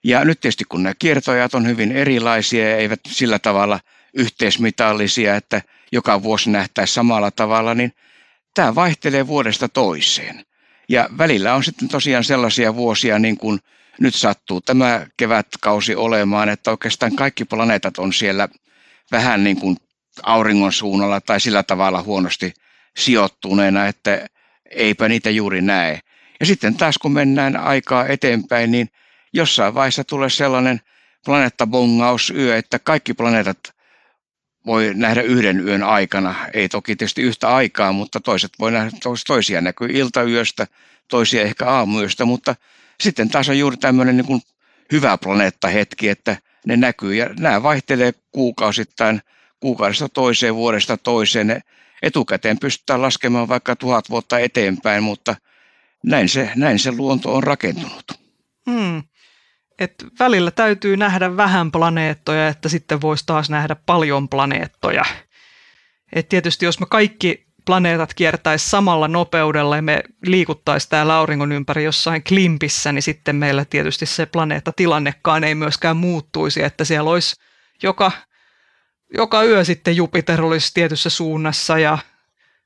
Ja 0.03 0.25
nyt 0.25 0.39
tietysti 0.39 0.63
kun 0.69 0.83
nämä 0.83 0.93
kiertojat 0.99 1.53
on 1.53 1.67
hyvin 1.67 1.91
erilaisia 1.91 2.69
ja 2.69 2.77
eivät 2.77 2.99
sillä 3.07 3.39
tavalla 3.39 3.79
yhteismitallisia, 4.13 5.35
että 5.35 5.61
joka 5.91 6.23
vuosi 6.23 6.49
nähtäisi 6.49 6.93
samalla 6.93 7.31
tavalla, 7.31 7.75
niin 7.75 7.91
tämä 8.53 8.75
vaihtelee 8.75 9.27
vuodesta 9.27 9.69
toiseen. 9.69 10.45
Ja 10.89 11.09
välillä 11.17 11.53
on 11.53 11.63
sitten 11.63 11.87
tosiaan 11.87 12.23
sellaisia 12.23 12.75
vuosia, 12.75 13.19
niin 13.19 13.37
kuin 13.37 13.59
nyt 13.99 14.15
sattuu 14.15 14.61
tämä 14.61 15.07
kevätkausi 15.17 15.95
olemaan, 15.95 16.49
että 16.49 16.71
oikeastaan 16.71 17.15
kaikki 17.15 17.45
planeetat 17.45 17.97
on 17.97 18.13
siellä 18.13 18.47
vähän 19.11 19.43
niin 19.43 19.59
kuin 19.59 19.77
auringon 20.23 20.73
suunnalla 20.73 21.21
tai 21.21 21.41
sillä 21.41 21.63
tavalla 21.63 22.03
huonosti 22.03 22.53
sijoittuneena, 22.97 23.87
että 23.87 24.27
eipä 24.71 25.07
niitä 25.07 25.29
juuri 25.29 25.61
näe. 25.61 25.99
Ja 26.39 26.45
sitten 26.45 26.75
taas 26.75 26.97
kun 26.97 27.11
mennään 27.11 27.57
aikaa 27.57 28.07
eteenpäin, 28.07 28.71
niin 28.71 28.89
jossain 29.33 29.73
vaiheessa 29.73 30.03
tulee 30.03 30.29
sellainen 30.29 30.81
planeettabongausyö, 31.25 32.57
että 32.57 32.79
kaikki 32.79 33.13
planeetat 33.13 33.59
voi 34.65 34.91
nähdä 34.93 35.21
yhden 35.21 35.67
yön 35.67 35.83
aikana. 35.83 36.35
Ei 36.53 36.69
toki 36.69 36.95
tietysti 36.95 37.21
yhtä 37.21 37.55
aikaa, 37.55 37.91
mutta 37.91 38.19
toiset 38.19 38.51
voi 38.59 38.71
nähdä 38.71 38.91
toisia 39.27 39.61
näkyy 39.61 39.89
iltayöstä, 39.91 40.67
toisia 41.07 41.41
ehkä 41.41 41.65
aamuyöstä, 41.65 42.25
mutta 42.25 42.55
sitten 43.01 43.29
taas 43.29 43.49
on 43.49 43.59
juuri 43.59 43.77
tämmöinen 43.77 44.17
niin 44.17 44.25
kuin 44.25 44.41
hyvä 44.91 45.17
planeettahetki, 45.17 46.09
että 46.09 46.37
ne 46.65 46.77
näkyy 46.77 47.15
ja 47.15 47.29
nämä 47.39 47.63
vaihtelee 47.63 48.13
kuukausittain 48.31 49.21
kuukaudesta 49.59 50.09
toiseen, 50.09 50.55
vuodesta 50.55 50.97
toiseen. 50.97 51.61
Etukäteen 52.01 52.59
pystytään 52.59 53.01
laskemaan 53.01 53.47
vaikka 53.47 53.75
tuhat 53.75 54.09
vuotta 54.09 54.39
eteenpäin, 54.39 55.03
mutta 55.03 55.35
näin 56.03 56.29
se, 56.29 56.51
näin 56.55 56.79
se 56.79 56.91
luonto 56.91 57.35
on 57.35 57.43
rakentunut. 57.43 58.11
Hmm 58.69 59.03
että 59.79 60.05
välillä 60.19 60.51
täytyy 60.51 60.97
nähdä 60.97 61.37
vähän 61.37 61.71
planeettoja, 61.71 62.47
että 62.47 62.69
sitten 62.69 63.01
voisi 63.01 63.23
taas 63.25 63.49
nähdä 63.49 63.75
paljon 63.85 64.29
planeettoja. 64.29 65.05
Et 66.13 66.29
tietysti 66.29 66.65
jos 66.65 66.79
me 66.79 66.85
kaikki 66.89 67.47
planeetat 67.65 68.13
kiertäisi 68.13 68.69
samalla 68.69 69.07
nopeudella 69.07 69.75
ja 69.75 69.81
me 69.81 70.03
liikuttaisi 70.25 70.89
täällä 70.89 71.15
auringon 71.15 71.51
ympäri 71.51 71.83
jossain 71.83 72.23
klimpissä, 72.23 72.91
niin 72.91 73.03
sitten 73.03 73.35
meillä 73.35 73.65
tietysti 73.65 74.05
se 74.05 74.25
planeettatilannekaan 74.25 75.43
ei 75.43 75.55
myöskään 75.55 75.97
muuttuisi, 75.97 76.63
että 76.63 76.85
siellä 76.85 77.09
olisi 77.09 77.35
joka, 77.83 78.11
joka 79.13 79.43
yö 79.43 79.63
sitten 79.63 79.95
Jupiter 79.95 80.41
olisi 80.41 80.73
tietyssä 80.73 81.09
suunnassa 81.09 81.79
ja 81.79 81.97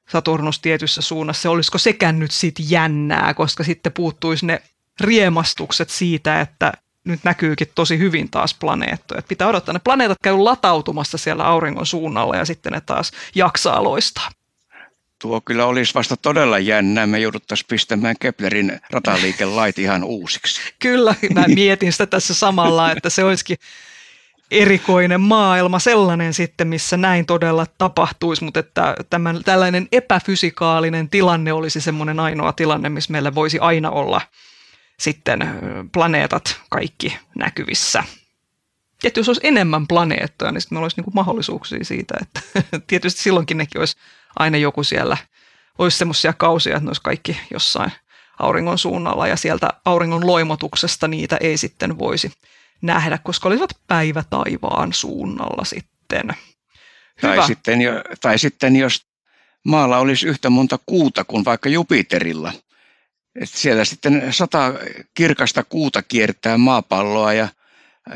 Saturnus 0.10 0.60
tietyssä 0.60 1.02
suunnassa. 1.02 1.50
Olisiko 1.50 1.78
sekään 1.78 2.20
nyt 2.20 2.32
sitten 2.32 2.70
jännää, 2.70 3.34
koska 3.34 3.64
sitten 3.64 3.92
puuttuisi 3.92 4.46
ne 4.46 4.62
riemastukset 5.00 5.90
siitä, 5.90 6.42
että 6.42 6.72
nyt 7.04 7.20
näkyykin 7.24 7.68
tosi 7.76 7.98
hyvin 7.98 8.32
taas 8.32 8.54
planeettoja. 8.54 9.20
Että 9.20 9.30
pitää 9.30 9.48
odottaa, 9.48 9.74
ne 9.74 9.80
planeetat 9.84 10.18
käy 10.24 10.38
latautumassa 10.38 11.18
siellä 11.18 11.44
auringon 11.44 11.86
suunnalla 11.86 12.36
ja 12.36 12.46
sitten 12.46 12.72
ne 12.74 12.82
taas 12.82 13.12
jaksaa 13.36 13.84
loistaa. 13.84 14.30
Tuo 15.22 15.42
kyllä 15.42 15.66
olisi 15.66 15.94
vasta 15.94 16.18
todella 16.18 16.60
jännää. 16.60 17.08
Me 17.08 17.20
jouduttaisiin 17.20 17.68
pistämään 17.68 18.16
Keplerin 18.20 18.80
rataliikelait 18.90 19.80
ihan 19.80 20.04
uusiksi. 20.04 20.62
Kyllä, 20.80 21.16
mä 21.34 21.46
mietin 21.48 21.92
sitä 21.92 22.06
tässä 22.06 22.34
samalla, 22.34 22.92
että 22.92 23.10
se 23.10 23.24
olisikin 23.24 23.58
erikoinen 24.52 25.22
maailma, 25.22 25.80
sellainen 25.80 26.34
sitten, 26.34 26.68
missä 26.68 26.98
näin 26.98 27.26
todella 27.26 27.66
tapahtuisi, 27.78 28.44
mutta 28.44 28.60
että 28.60 28.96
tämän, 29.10 29.42
tällainen 29.46 29.88
epäfysikaalinen 29.92 31.10
tilanne 31.10 31.54
olisi 31.54 31.82
semmoinen 31.82 32.20
ainoa 32.20 32.54
tilanne, 32.54 32.90
missä 32.90 33.12
meillä 33.12 33.36
voisi 33.36 33.60
aina 33.60 33.90
olla– 33.90 34.22
sitten 35.02 35.40
planeetat 35.94 36.60
kaikki 36.70 37.18
näkyvissä. 37.36 38.04
Ja 39.04 39.10
jos 39.16 39.30
olisi 39.30 39.48
enemmän 39.48 39.88
planeettoja, 39.88 40.52
niin 40.52 40.62
sitten 40.62 40.76
meillä 40.76 40.86
olisi 40.86 41.02
niin 41.02 41.12
mahdollisuuksia 41.14 41.84
siitä, 41.84 42.14
että 42.22 42.42
tietysti 42.88 43.22
silloinkin 43.22 43.58
nekin 43.58 43.80
olisi 43.82 43.98
aina 44.40 44.58
joku 44.58 44.84
siellä, 44.84 45.18
olisi 45.78 45.98
semmoisia 45.98 46.34
kausia, 46.34 46.76
että 46.76 46.86
ne 46.86 46.90
olisi 46.90 47.02
kaikki 47.02 47.40
jossain 47.52 47.92
auringon 48.40 48.78
suunnalla 48.78 49.28
ja 49.28 49.36
sieltä 49.36 49.70
auringon 49.86 50.28
loimotuksesta 50.28 51.08
niitä 51.08 51.38
ei 51.38 51.58
sitten 51.58 52.00
voisi 52.00 52.32
nähdä, 52.82 53.18
koska 53.18 53.50
olisivat 53.50 53.78
päivä 53.88 54.24
taivaan 54.30 54.94
suunnalla 54.94 55.66
sitten. 55.66 56.28
Hyvä. 57.24 57.36
Tai 57.36 57.48
sitten, 57.48 57.82
jo, 57.82 57.94
tai 58.22 58.40
sitten 58.40 58.76
jos 58.76 59.06
maalla 59.66 59.98
olisi 59.98 60.28
yhtä 60.28 60.50
monta 60.50 60.80
kuuta 60.86 61.24
kuin 61.24 61.46
vaikka 61.46 61.70
Jupiterilla, 61.70 62.54
että 63.36 63.58
siellä 63.58 63.86
sitten 63.86 64.34
sata 64.34 64.74
kirkasta 65.14 65.64
kuuta 65.64 66.02
kiertää 66.02 66.58
maapalloa 66.58 67.34
ja 67.34 67.48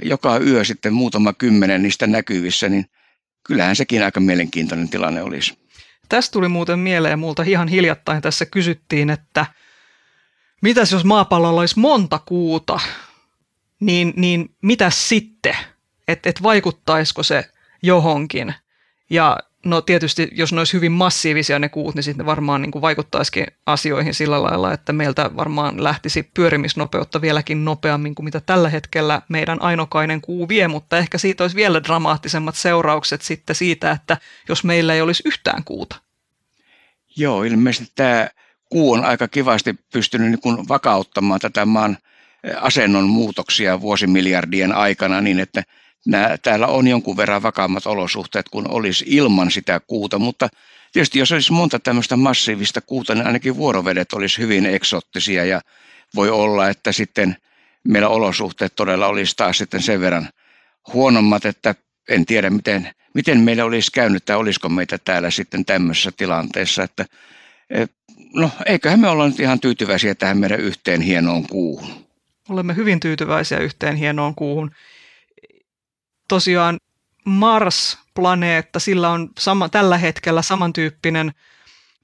joka 0.01 0.37
yö 0.37 0.63
sitten 0.63 0.93
muutama 0.93 1.33
kymmenen 1.33 1.83
niistä 1.83 2.07
näkyvissä, 2.07 2.69
niin 2.69 2.85
kyllähän 3.43 3.75
sekin 3.75 4.03
aika 4.03 4.19
mielenkiintoinen 4.19 4.89
tilanne 4.89 5.21
olisi. 5.21 5.57
Tästä 6.09 6.33
tuli 6.33 6.47
muuten 6.47 6.79
mieleen, 6.79 7.19
multa 7.19 7.43
ihan 7.43 7.67
hiljattain 7.67 8.21
tässä 8.21 8.45
kysyttiin, 8.45 9.09
että 9.09 9.45
mitäs 10.61 10.91
jos 10.91 11.03
maapallolla 11.03 11.59
olisi 11.59 11.79
monta 11.79 12.19
kuuta, 12.25 12.79
niin, 13.79 14.13
niin 14.15 14.55
mitä 14.61 14.89
sitten? 14.89 15.57
Että 16.07 16.29
et 16.29 16.43
vaikuttaisiko 16.43 17.23
se 17.23 17.49
johonkin? 17.81 18.53
Ja 19.09 19.37
No 19.65 19.81
tietysti, 19.81 20.29
jos 20.31 20.53
ne 20.53 20.59
olisi 20.59 20.73
hyvin 20.73 20.91
massiivisia 20.91 21.59
ne 21.59 21.69
kuut, 21.69 21.95
niin 21.95 22.03
sitten 22.03 22.25
varmaan 22.25 22.61
niin 22.61 22.71
kuin 22.71 22.81
vaikuttaisikin 22.81 23.45
asioihin 23.65 24.13
sillä 24.13 24.43
lailla, 24.43 24.73
että 24.73 24.93
meiltä 24.93 25.35
varmaan 25.35 25.83
lähtisi 25.83 26.29
pyörimisnopeutta 26.33 27.21
vieläkin 27.21 27.65
nopeammin 27.65 28.15
kuin 28.15 28.23
mitä 28.23 28.41
tällä 28.45 28.69
hetkellä 28.69 29.21
meidän 29.29 29.61
ainokainen 29.61 30.21
kuu 30.21 30.49
vie, 30.49 30.67
mutta 30.67 30.97
ehkä 30.97 31.17
siitä 31.17 31.43
olisi 31.43 31.55
vielä 31.55 31.83
dramaattisemmat 31.83 32.55
seuraukset 32.55 33.21
sitten 33.21 33.55
siitä, 33.55 33.91
että 33.91 34.17
jos 34.49 34.63
meillä 34.63 34.93
ei 34.93 35.01
olisi 35.01 35.23
yhtään 35.25 35.63
kuuta. 35.63 35.95
Joo, 37.17 37.43
ilmeisesti 37.43 37.91
tämä 37.95 38.27
kuu 38.69 38.93
on 38.93 39.05
aika 39.05 39.27
kivasti 39.27 39.75
pystynyt 39.93 40.31
niin 40.31 40.41
kuin 40.41 40.67
vakauttamaan 40.67 41.39
tätä 41.39 41.65
maan 41.65 41.97
asennon 42.61 43.09
muutoksia 43.09 43.81
vuosimiljardien 43.81 44.75
aikana 44.75 45.21
niin, 45.21 45.39
että 45.39 45.63
nämä, 46.05 46.37
täällä 46.43 46.67
on 46.67 46.87
jonkun 46.87 47.17
verran 47.17 47.43
vakaammat 47.43 47.87
olosuhteet 47.87 48.49
kuin 48.49 48.71
olisi 48.71 49.05
ilman 49.07 49.51
sitä 49.51 49.79
kuuta, 49.87 50.19
mutta 50.19 50.49
tietysti 50.91 51.19
jos 51.19 51.31
olisi 51.31 51.51
monta 51.51 51.79
tämmöistä 51.79 52.15
massiivista 52.15 52.81
kuuta, 52.81 53.15
niin 53.15 53.27
ainakin 53.27 53.57
vuorovedet 53.57 54.13
olisi 54.13 54.37
hyvin 54.37 54.65
eksottisia 54.65 55.45
ja 55.45 55.61
voi 56.15 56.29
olla, 56.29 56.69
että 56.69 56.91
sitten 56.91 57.37
meillä 57.87 58.09
olosuhteet 58.09 58.75
todella 58.75 59.07
olisi 59.07 59.35
taas 59.35 59.57
sitten 59.57 59.81
sen 59.81 60.01
verran 60.01 60.29
huonommat, 60.93 61.45
että 61.45 61.75
en 62.09 62.25
tiedä 62.25 62.49
miten, 62.49 62.91
miten 63.13 63.39
meillä 63.39 63.65
olisi 63.65 63.91
käynyt 63.91 64.25
tai 64.25 64.35
olisiko 64.35 64.69
meitä 64.69 64.97
täällä 64.97 65.31
sitten 65.31 65.65
tämmöisessä 65.65 66.11
tilanteessa, 66.17 66.83
että 66.83 67.05
no 68.33 68.51
eiköhän 68.65 68.99
me 68.99 69.09
olla 69.09 69.27
nyt 69.27 69.39
ihan 69.39 69.59
tyytyväisiä 69.59 70.15
tähän 70.15 70.37
meidän 70.37 70.59
yhteen 70.59 71.01
hienoon 71.01 71.47
kuuhun. 71.47 72.04
Olemme 72.49 72.75
hyvin 72.75 72.99
tyytyväisiä 72.99 73.59
yhteen 73.59 73.95
hienoon 73.95 74.35
kuuhun. 74.35 74.71
Tosiaan 76.27 76.77
Mars-planeetta, 77.25 78.79
sillä 78.79 79.09
on 79.09 79.29
sama, 79.39 79.69
tällä 79.69 79.97
hetkellä 79.97 80.41
samantyyppinen 80.41 81.31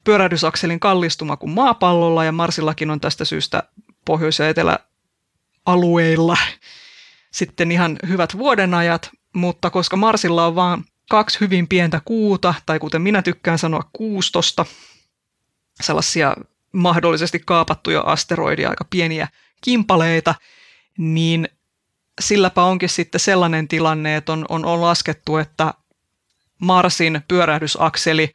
pyörähdysakselin 0.03 0.79
kallistuma 0.79 1.37
kuin 1.37 1.51
maapallolla 1.51 2.23
ja 2.23 2.31
Marsillakin 2.31 2.89
on 2.89 2.99
tästä 3.01 3.25
syystä 3.25 3.63
pohjois- 4.05 4.39
ja 4.39 4.49
eteläalueilla 4.49 6.37
sitten 7.31 7.71
ihan 7.71 7.97
hyvät 8.07 8.37
vuodenajat, 8.37 9.09
mutta 9.33 9.69
koska 9.69 9.97
Marsilla 9.97 10.45
on 10.45 10.55
vain 10.55 10.85
kaksi 11.09 11.39
hyvin 11.39 11.67
pientä 11.67 12.01
kuuta, 12.05 12.53
tai 12.65 12.79
kuten 12.79 13.01
minä 13.01 13.21
tykkään 13.21 13.59
sanoa 13.59 13.89
kuustosta, 13.93 14.65
sellaisia 15.81 16.35
mahdollisesti 16.71 17.39
kaapattuja 17.45 18.01
asteroidia, 18.01 18.69
aika 18.69 18.85
pieniä 18.89 19.27
kimpaleita, 19.61 20.35
niin 20.97 21.49
silläpä 22.21 22.63
onkin 22.63 22.89
sitten 22.89 23.19
sellainen 23.19 23.67
tilanne, 23.67 24.15
että 24.15 24.33
on, 24.33 24.45
on, 24.49 24.65
on 24.65 24.81
laskettu, 24.81 25.37
että 25.37 25.73
Marsin 26.59 27.21
pyörähdysakseli 27.27 28.31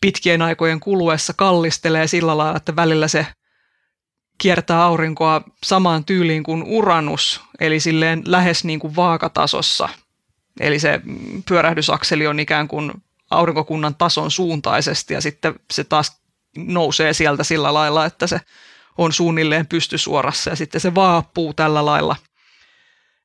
pitkien 0.00 0.42
aikojen 0.42 0.80
kuluessa 0.80 1.32
kallistelee 1.36 2.06
sillä 2.06 2.36
lailla, 2.36 2.56
että 2.56 2.76
välillä 2.76 3.08
se 3.08 3.26
kiertää 4.38 4.82
aurinkoa 4.82 5.42
samaan 5.64 6.04
tyyliin 6.04 6.42
kuin 6.42 6.62
Uranus, 6.62 7.40
eli 7.60 7.80
silleen 7.80 8.22
lähes 8.26 8.64
niin 8.64 8.78
kuin 8.78 8.96
vaakatasossa. 8.96 9.88
Eli 10.60 10.78
se 10.78 11.00
pyörähdysakseli 11.48 12.26
on 12.26 12.40
ikään 12.40 12.68
kuin 12.68 12.92
aurinkokunnan 13.30 13.94
tason 13.94 14.30
suuntaisesti 14.30 15.14
ja 15.14 15.20
sitten 15.20 15.54
se 15.70 15.84
taas 15.84 16.20
nousee 16.56 17.12
sieltä 17.12 17.44
sillä 17.44 17.74
lailla, 17.74 18.04
että 18.04 18.26
se 18.26 18.40
on 18.98 19.12
suunnilleen 19.12 19.66
pystysuorassa 19.66 20.50
ja 20.50 20.56
sitten 20.56 20.80
se 20.80 20.94
vaappuu 20.94 21.54
tällä 21.54 21.84
lailla 21.84 22.16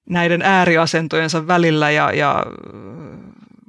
näiden 0.09 0.41
ääriasentojensa 0.41 1.47
välillä 1.47 1.91
ja, 1.91 2.11
ja 2.11 2.45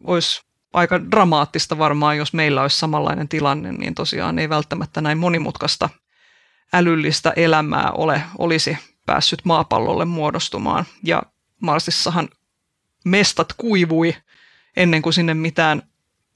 olisi 0.04 0.42
aika 0.72 1.10
dramaattista 1.10 1.78
varmaan, 1.78 2.16
jos 2.16 2.32
meillä 2.32 2.62
olisi 2.62 2.78
samanlainen 2.78 3.28
tilanne, 3.28 3.72
niin 3.72 3.94
tosiaan 3.94 4.38
ei 4.38 4.48
välttämättä 4.48 5.00
näin 5.00 5.18
monimutkaista 5.18 5.88
älyllistä 6.72 7.32
elämää 7.36 7.90
ole, 7.90 8.22
olisi 8.38 8.78
päässyt 9.06 9.40
maapallolle 9.44 10.04
muodostumaan. 10.04 10.84
Ja 11.04 11.22
Marsissahan 11.60 12.28
mestat 13.04 13.52
kuivui 13.56 14.16
ennen 14.76 15.02
kuin 15.02 15.12
sinne 15.12 15.34
mitään 15.34 15.82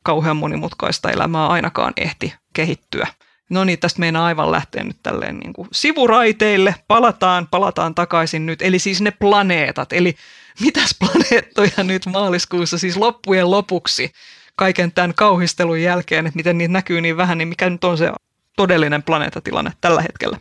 kauhean 0.03 0.37
monimutkaista 0.37 1.11
elämää 1.11 1.47
ainakaan 1.47 1.93
ehti 1.97 2.35
kehittyä. 2.53 3.07
No 3.51 3.65
niin, 3.65 3.79
tästä 3.79 4.01
meinaa 4.01 4.27
aivan 4.27 4.53
lähteä 4.53 4.85
nyt 4.85 4.97
tälleen 5.03 5.39
niin 5.39 5.53
kuin 5.53 5.69
sivuraiteille. 5.73 6.75
Palataan, 6.89 7.49
palataan 7.49 7.95
takaisin 7.95 8.47
nyt. 8.47 8.63
Eli 8.63 8.79
siis 8.79 9.01
ne 9.01 9.11
planeetat. 9.11 9.93
Eli 9.93 10.17
mitäs 10.61 10.97
planeettoja 11.01 11.85
nyt 11.85 12.07
maaliskuussa 12.07 12.79
siis 12.79 12.97
loppujen 12.97 13.51
lopuksi 13.51 14.13
kaiken 14.57 14.93
tämän 14.93 15.15
kauhistelun 15.15 15.83
jälkeen, 15.83 16.27
että 16.27 16.37
miten 16.37 16.59
niitä 16.59 16.73
näkyy 16.73 17.01
niin 17.01 17.17
vähän, 17.17 17.39
niin 17.39 17.49
mikä 17.49 17.71
nyt 17.71 17.85
on 17.85 17.99
se 17.99 18.11
todellinen 18.57 19.03
planeetatilanne 19.03 19.73
tällä 19.81 20.03
hetkellä? 20.03 20.39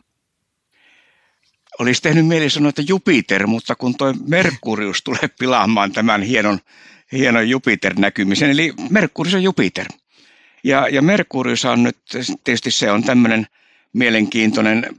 Olisi 1.80 2.02
tehnyt 2.02 2.28
mieli 2.28 2.50
sanoa, 2.50 2.70
että 2.70 2.84
Jupiter, 2.88 3.48
mutta 3.48 3.76
kun 3.76 3.98
tuo 3.98 4.14
Merkurius 4.28 5.04
tulee 5.04 5.30
pilaamaan 5.40 5.92
tämän 5.92 6.22
hienon, 6.22 6.60
hienon 7.12 7.50
Jupiter-näkymisen, 7.50 8.50
eli 8.50 8.74
Merkurius 8.90 9.36
on 9.36 9.44
Jupiter. 9.44 9.86
Ja, 10.66 10.88
ja 10.88 11.02
Merkurius 11.02 11.66
on 11.66 11.84
nyt, 11.84 11.98
tietysti 12.44 12.72
se 12.72 12.92
on 12.92 13.04
tämmöinen 13.04 13.48
mielenkiintoinen 13.94 14.96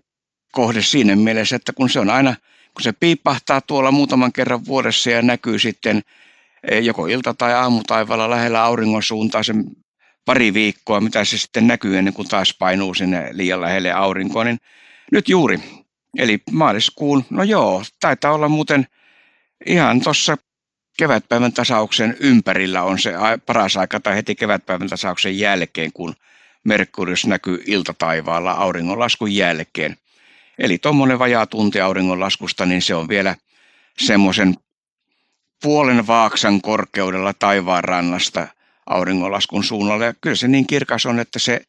kohde 0.52 0.82
siinä 0.82 1.16
mielessä, 1.16 1.56
että 1.56 1.72
kun 1.72 1.90
se 1.90 2.00
on 2.00 2.10
aina, 2.10 2.34
kun 2.74 2.82
se 2.82 2.92
piipahtaa 2.92 3.60
tuolla 3.60 3.90
muutaman 3.90 4.32
kerran 4.32 4.66
vuodessa 4.66 5.10
ja 5.10 5.22
näkyy 5.22 5.58
sitten 5.58 6.02
eh, 6.70 6.82
joko 6.82 7.06
ilta- 7.06 7.34
tai 7.34 7.54
aamutaivaalla 7.54 8.30
lähellä 8.30 8.62
auringon 8.62 9.02
suuntaa 9.02 9.42
sen 9.42 9.64
pari 10.24 10.54
viikkoa, 10.54 11.00
mitä 11.00 11.24
se 11.24 11.38
sitten 11.38 11.66
näkyy 11.66 11.98
ennen 11.98 12.14
kuin 12.14 12.28
taas 12.28 12.54
painuu 12.58 12.94
sinne 12.94 13.28
liian 13.32 13.60
lähelle 13.60 13.92
aurinkoa, 13.92 14.44
niin 14.44 14.58
nyt 15.12 15.28
juuri, 15.28 15.60
eli 16.18 16.38
maaliskuun, 16.50 17.24
no 17.30 17.42
joo, 17.42 17.82
taitaa 18.00 18.32
olla 18.32 18.48
muuten 18.48 18.86
ihan 19.66 20.00
tuossa 20.00 20.36
kevätpäivän 20.96 21.52
tasauksen 21.52 22.16
ympärillä 22.20 22.82
on 22.82 22.98
se 22.98 23.12
paras 23.46 23.76
aika 23.76 24.00
tai 24.00 24.16
heti 24.16 24.34
kevätpäivän 24.34 24.88
tasauksen 24.88 25.38
jälkeen, 25.38 25.92
kun 25.92 26.14
Merkurius 26.64 27.26
näkyy 27.26 27.62
iltataivaalla 27.66 28.52
auringonlaskun 28.52 29.34
jälkeen. 29.34 29.96
Eli 30.58 30.78
tuommoinen 30.78 31.18
vajaa 31.18 31.46
tunti 31.46 31.80
auringonlaskusta, 31.80 32.66
niin 32.66 32.82
se 32.82 32.94
on 32.94 33.08
vielä 33.08 33.36
semmoisen 33.98 34.54
puolen 35.62 36.06
vaaksan 36.06 36.60
korkeudella 36.60 37.32
taivaan 37.32 37.84
rannasta 37.84 38.48
auringonlaskun 38.86 39.64
suunnalla. 39.64 40.04
Ja 40.04 40.14
kyllä 40.20 40.36
se 40.36 40.48
niin 40.48 40.66
kirkas 40.66 41.06
on, 41.06 41.20
että 41.20 41.38
se, 41.38 41.60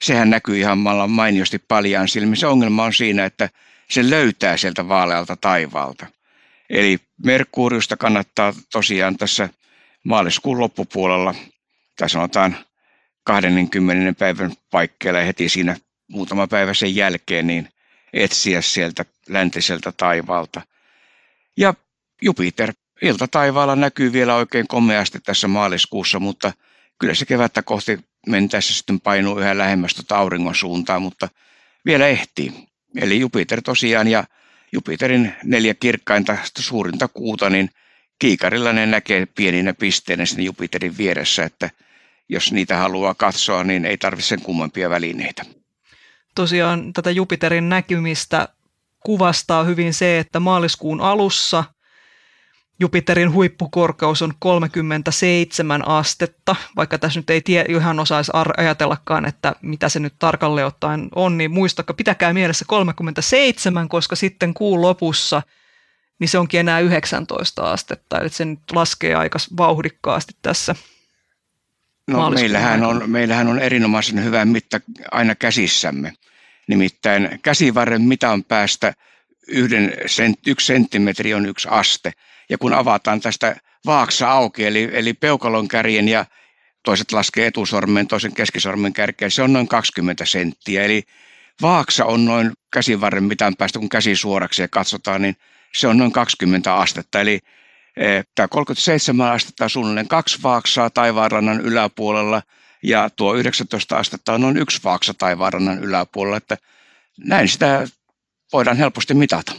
sehän 0.00 0.30
näkyy 0.30 0.58
ihan 0.58 0.78
mainiosti 1.08 1.58
paljaan 1.58 2.08
silmin. 2.08 2.36
Se 2.36 2.46
ongelma 2.46 2.84
on 2.84 2.92
siinä, 2.92 3.24
että 3.24 3.50
se 3.90 4.10
löytää 4.10 4.56
sieltä 4.56 4.88
vaalealta 4.88 5.36
taivaalta. 5.36 6.06
Eli 6.70 6.98
Merkuriusta 7.24 7.96
kannattaa 7.96 8.54
tosiaan 8.72 9.16
tässä 9.16 9.48
maaliskuun 10.04 10.60
loppupuolella, 10.60 11.34
tai 11.96 12.10
sanotaan 12.10 12.56
20. 13.24 14.18
päivän 14.18 14.52
paikkeilla 14.70 15.20
heti 15.20 15.48
siinä 15.48 15.76
muutama 16.08 16.46
päivä 16.46 16.74
sen 16.74 16.96
jälkeen, 16.96 17.46
niin 17.46 17.68
etsiä 18.12 18.60
sieltä 18.60 19.04
läntiseltä 19.28 19.92
taivaalta. 19.92 20.62
Ja 21.56 21.74
Jupiter 22.22 22.72
iltataivaalla 23.02 23.76
näkyy 23.76 24.12
vielä 24.12 24.34
oikein 24.34 24.68
komeasti 24.68 25.18
tässä 25.20 25.48
maaliskuussa, 25.48 26.20
mutta 26.20 26.52
kyllä 26.98 27.14
se 27.14 27.26
kevättä 27.26 27.62
kohti 27.62 27.98
mentäessä 28.26 28.74
sitten 28.74 29.00
painuu 29.00 29.38
yhä 29.38 29.58
lähemmäs 29.58 29.94
tuota 29.94 30.18
auringon 30.18 30.54
suuntaan, 30.54 31.02
mutta 31.02 31.28
vielä 31.86 32.06
ehtii. 32.06 32.52
Eli 32.96 33.20
Jupiter 33.20 33.62
tosiaan 33.62 34.08
ja 34.08 34.24
Jupiterin 34.72 35.34
neljä 35.44 35.74
kirkkainta 35.74 36.36
suurinta 36.58 37.08
kuuta, 37.08 37.50
niin 37.50 37.70
kiikarilla 38.18 38.72
ne 38.72 38.86
näkee 38.86 39.26
pieninä 39.26 39.74
pisteinä 39.74 40.26
sinne 40.26 40.42
Jupiterin 40.42 40.98
vieressä, 40.98 41.44
että 41.44 41.70
jos 42.28 42.52
niitä 42.52 42.76
haluaa 42.76 43.14
katsoa, 43.14 43.64
niin 43.64 43.84
ei 43.84 43.98
tarvitse 43.98 44.28
sen 44.28 44.42
kummempia 44.42 44.90
välineitä. 44.90 45.44
Tosiaan 46.34 46.92
tätä 46.92 47.10
Jupiterin 47.10 47.68
näkymistä 47.68 48.48
kuvastaa 49.00 49.64
hyvin 49.64 49.94
se, 49.94 50.18
että 50.18 50.40
maaliskuun 50.40 51.00
alussa– 51.00 51.64
Jupiterin 52.80 53.32
huippukorkeus 53.32 54.22
on 54.22 54.32
37 54.38 55.88
astetta, 55.88 56.56
vaikka 56.76 56.98
tässä 56.98 57.20
nyt 57.20 57.30
ei 57.30 57.40
tie, 57.40 57.64
ihan 57.68 58.00
osaisi 58.00 58.32
ajatellakaan, 58.56 59.24
että 59.24 59.54
mitä 59.62 59.88
se 59.88 60.00
nyt 60.00 60.14
tarkalleen 60.18 60.66
ottaen 60.66 61.08
on, 61.14 61.38
niin 61.38 61.50
muistakaa, 61.50 61.94
pitäkää 61.94 62.32
mielessä 62.32 62.64
37, 62.68 63.88
koska 63.88 64.16
sitten 64.16 64.54
kuun 64.54 64.82
lopussa 64.82 65.42
niin 66.18 66.28
se 66.28 66.38
onkin 66.38 66.60
enää 66.60 66.80
19 66.80 67.72
astetta, 67.72 68.18
eli 68.18 68.28
se 68.28 68.44
nyt 68.44 68.60
laskee 68.72 69.14
aika 69.14 69.38
vauhdikkaasti 69.56 70.34
tässä 70.42 70.74
No 72.06 72.30
meillähän 72.30 72.84
on, 72.84 73.10
meillähän 73.10 73.48
on 73.48 73.58
erinomaisen 73.58 74.24
hyvä 74.24 74.44
mitta 74.44 74.80
aina 75.10 75.34
käsissämme. 75.34 76.12
Nimittäin 76.68 77.38
käsivarren 77.42 78.02
mitan 78.02 78.44
päästä 78.44 78.94
yhden 79.48 79.92
sent, 80.06 80.38
yksi 80.46 80.66
senttimetri 80.66 81.34
on 81.34 81.46
yksi 81.46 81.68
aste– 81.70 82.12
ja 82.48 82.58
kun 82.58 82.74
avataan 82.74 83.20
tästä 83.20 83.56
vaaksa 83.86 84.30
auki, 84.30 84.66
eli, 84.66 84.90
eli 84.92 85.14
peukalon 85.14 85.68
kärjen 85.68 86.08
ja 86.08 86.24
toiset 86.84 87.12
laskee 87.12 87.46
etusormen, 87.46 88.06
toisen 88.06 88.34
keskisormen 88.34 88.92
kärkeen, 88.92 89.30
se 89.30 89.42
on 89.42 89.52
noin 89.52 89.68
20 89.68 90.24
senttiä. 90.24 90.84
Eli 90.84 91.02
vaaksa 91.62 92.04
on 92.04 92.24
noin 92.24 92.52
käsivarren 92.72 93.24
mitään 93.24 93.56
päästä, 93.56 93.78
kun 93.78 93.88
käsi 93.88 94.16
suoraksi 94.16 94.62
ja 94.62 94.68
katsotaan, 94.68 95.22
niin 95.22 95.36
se 95.74 95.88
on 95.88 95.98
noin 95.98 96.12
20 96.12 96.74
astetta. 96.74 97.20
Eli 97.20 97.40
e, 97.96 98.22
tämä 98.34 98.48
37 98.48 99.32
astetta 99.32 99.68
suunnilleen 99.68 100.08
kaksi 100.08 100.38
vaaksaa 100.42 100.90
taivaanrannan 100.90 101.60
yläpuolella 101.60 102.42
ja 102.82 103.10
tuo 103.10 103.34
19 103.34 103.96
astetta 103.96 104.32
on 104.32 104.40
noin 104.40 104.56
yksi 104.56 104.80
vaaksa 104.84 105.14
taivaanrannan 105.14 105.78
yläpuolella, 105.78 106.36
että 106.36 106.56
näin 107.18 107.48
sitä 107.48 107.88
voidaan 108.52 108.76
helposti 108.76 109.14
mitata. 109.14 109.52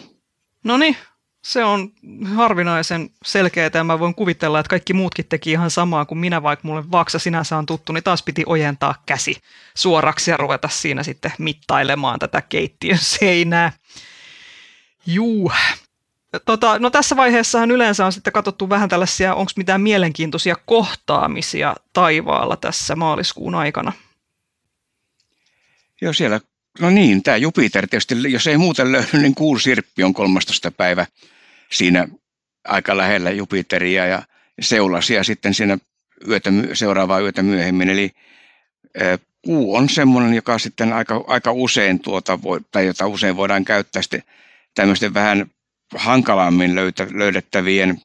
No 0.64 0.78
niin, 0.78 0.98
se 1.42 1.64
on 1.64 1.92
harvinaisen 2.36 3.10
selkeää 3.26 3.72
ja 3.74 3.84
mä 3.84 4.00
voin 4.00 4.16
kuvitella, 4.16 4.60
että 4.60 4.70
kaikki 4.70 4.94
muutkin 4.94 5.26
teki 5.26 5.52
ihan 5.52 5.72
samaa 5.72 6.06
kuin 6.06 6.18
minä, 6.18 6.44
vaikka 6.44 6.68
mulle 6.68 6.92
vaksa 6.92 7.20
sinänsä 7.20 7.58
on 7.58 7.66
tuttu, 7.66 7.94
niin 7.94 8.04
taas 8.04 8.24
piti 8.24 8.44
ojentaa 8.46 8.96
käsi 9.06 9.42
suoraksi 9.76 10.32
ja 10.32 10.38
ruveta 10.38 10.70
siinä 10.70 11.04
sitten 11.04 11.34
mittailemaan 11.38 12.20
tätä 12.20 12.42
keittiön 12.42 12.98
seinää. 13.02 13.72
Juu. 15.06 15.52
Tota, 16.46 16.80
no 16.80 16.90
tässä 16.90 17.16
vaiheessahan 17.16 17.72
yleensä 17.72 18.06
on 18.06 18.14
sitten 18.14 18.34
katsottu 18.34 18.70
vähän 18.70 18.90
tällaisia, 18.90 19.36
onko 19.36 19.52
mitään 19.56 19.82
mielenkiintoisia 19.82 20.56
kohtaamisia 20.66 21.76
taivaalla 21.94 22.58
tässä 22.58 22.96
maaliskuun 22.96 23.56
aikana. 23.56 23.92
Joo, 26.02 26.14
siellä, 26.14 26.42
no 26.80 26.90
niin, 26.90 27.24
tämä 27.24 27.38
Jupiter 27.38 27.88
tietysti, 27.88 28.16
jos 28.28 28.48
ei 28.48 28.58
muuten 28.58 28.92
löydy, 28.92 29.18
niin 29.22 29.36
kuusirppi 29.36 30.04
on 30.04 30.14
13. 30.14 30.72
päivä 30.72 31.06
siinä 31.72 32.08
aika 32.68 32.98
lähellä 32.98 33.32
Jupiteria 33.32 34.06
ja 34.06 34.24
seulasia 34.62 35.24
sitten 35.24 35.54
siinä 35.54 35.78
yötä, 36.28 36.50
seuraavaa 36.74 37.20
yötä 37.20 37.44
myöhemmin. 37.44 37.90
Eli 37.90 38.12
kuu 39.46 39.76
on 39.76 39.90
semmoinen, 39.90 40.34
joka 40.34 40.60
sitten 40.60 40.94
aika, 40.94 41.24
aika 41.28 41.52
usein 41.52 42.00
tuota, 42.00 42.40
tai 42.72 42.86
jota 42.86 43.08
usein 43.08 43.38
voidaan 43.38 43.66
käyttää 43.66 44.02
sitten 44.02 44.24
tämmöisten 44.76 45.14
vähän 45.14 45.46
hankalammin 45.96 46.76
löytä, 46.76 47.08
löydettävien 47.12 48.02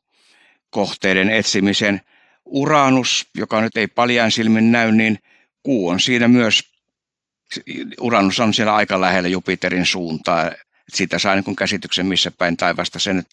kohteiden 0.71 1.31
etsimisen. 1.31 2.01
Uranus, 2.45 3.27
joka 3.35 3.61
nyt 3.61 3.77
ei 3.77 3.87
paljaan 3.87 4.31
silmin 4.31 4.73
näy, 4.73 4.93
niin 4.93 5.19
kuu 5.63 5.89
on 5.89 6.01
siinä 6.01 6.29
myös, 6.29 6.74
Uranus 8.01 8.41
on 8.41 8.55
siellä 8.55 8.75
aika 8.75 9.01
lähellä 9.01 9.29
Jupiterin 9.29 9.87
suuntaa. 9.87 10.51
Siitä 10.89 11.19
saa 11.19 11.35
niin 11.35 11.57
käsityksen, 11.57 12.07
missä 12.07 12.31
päin 12.31 12.57
taivasta 12.57 12.99
se 12.99 13.13
nyt 13.13 13.27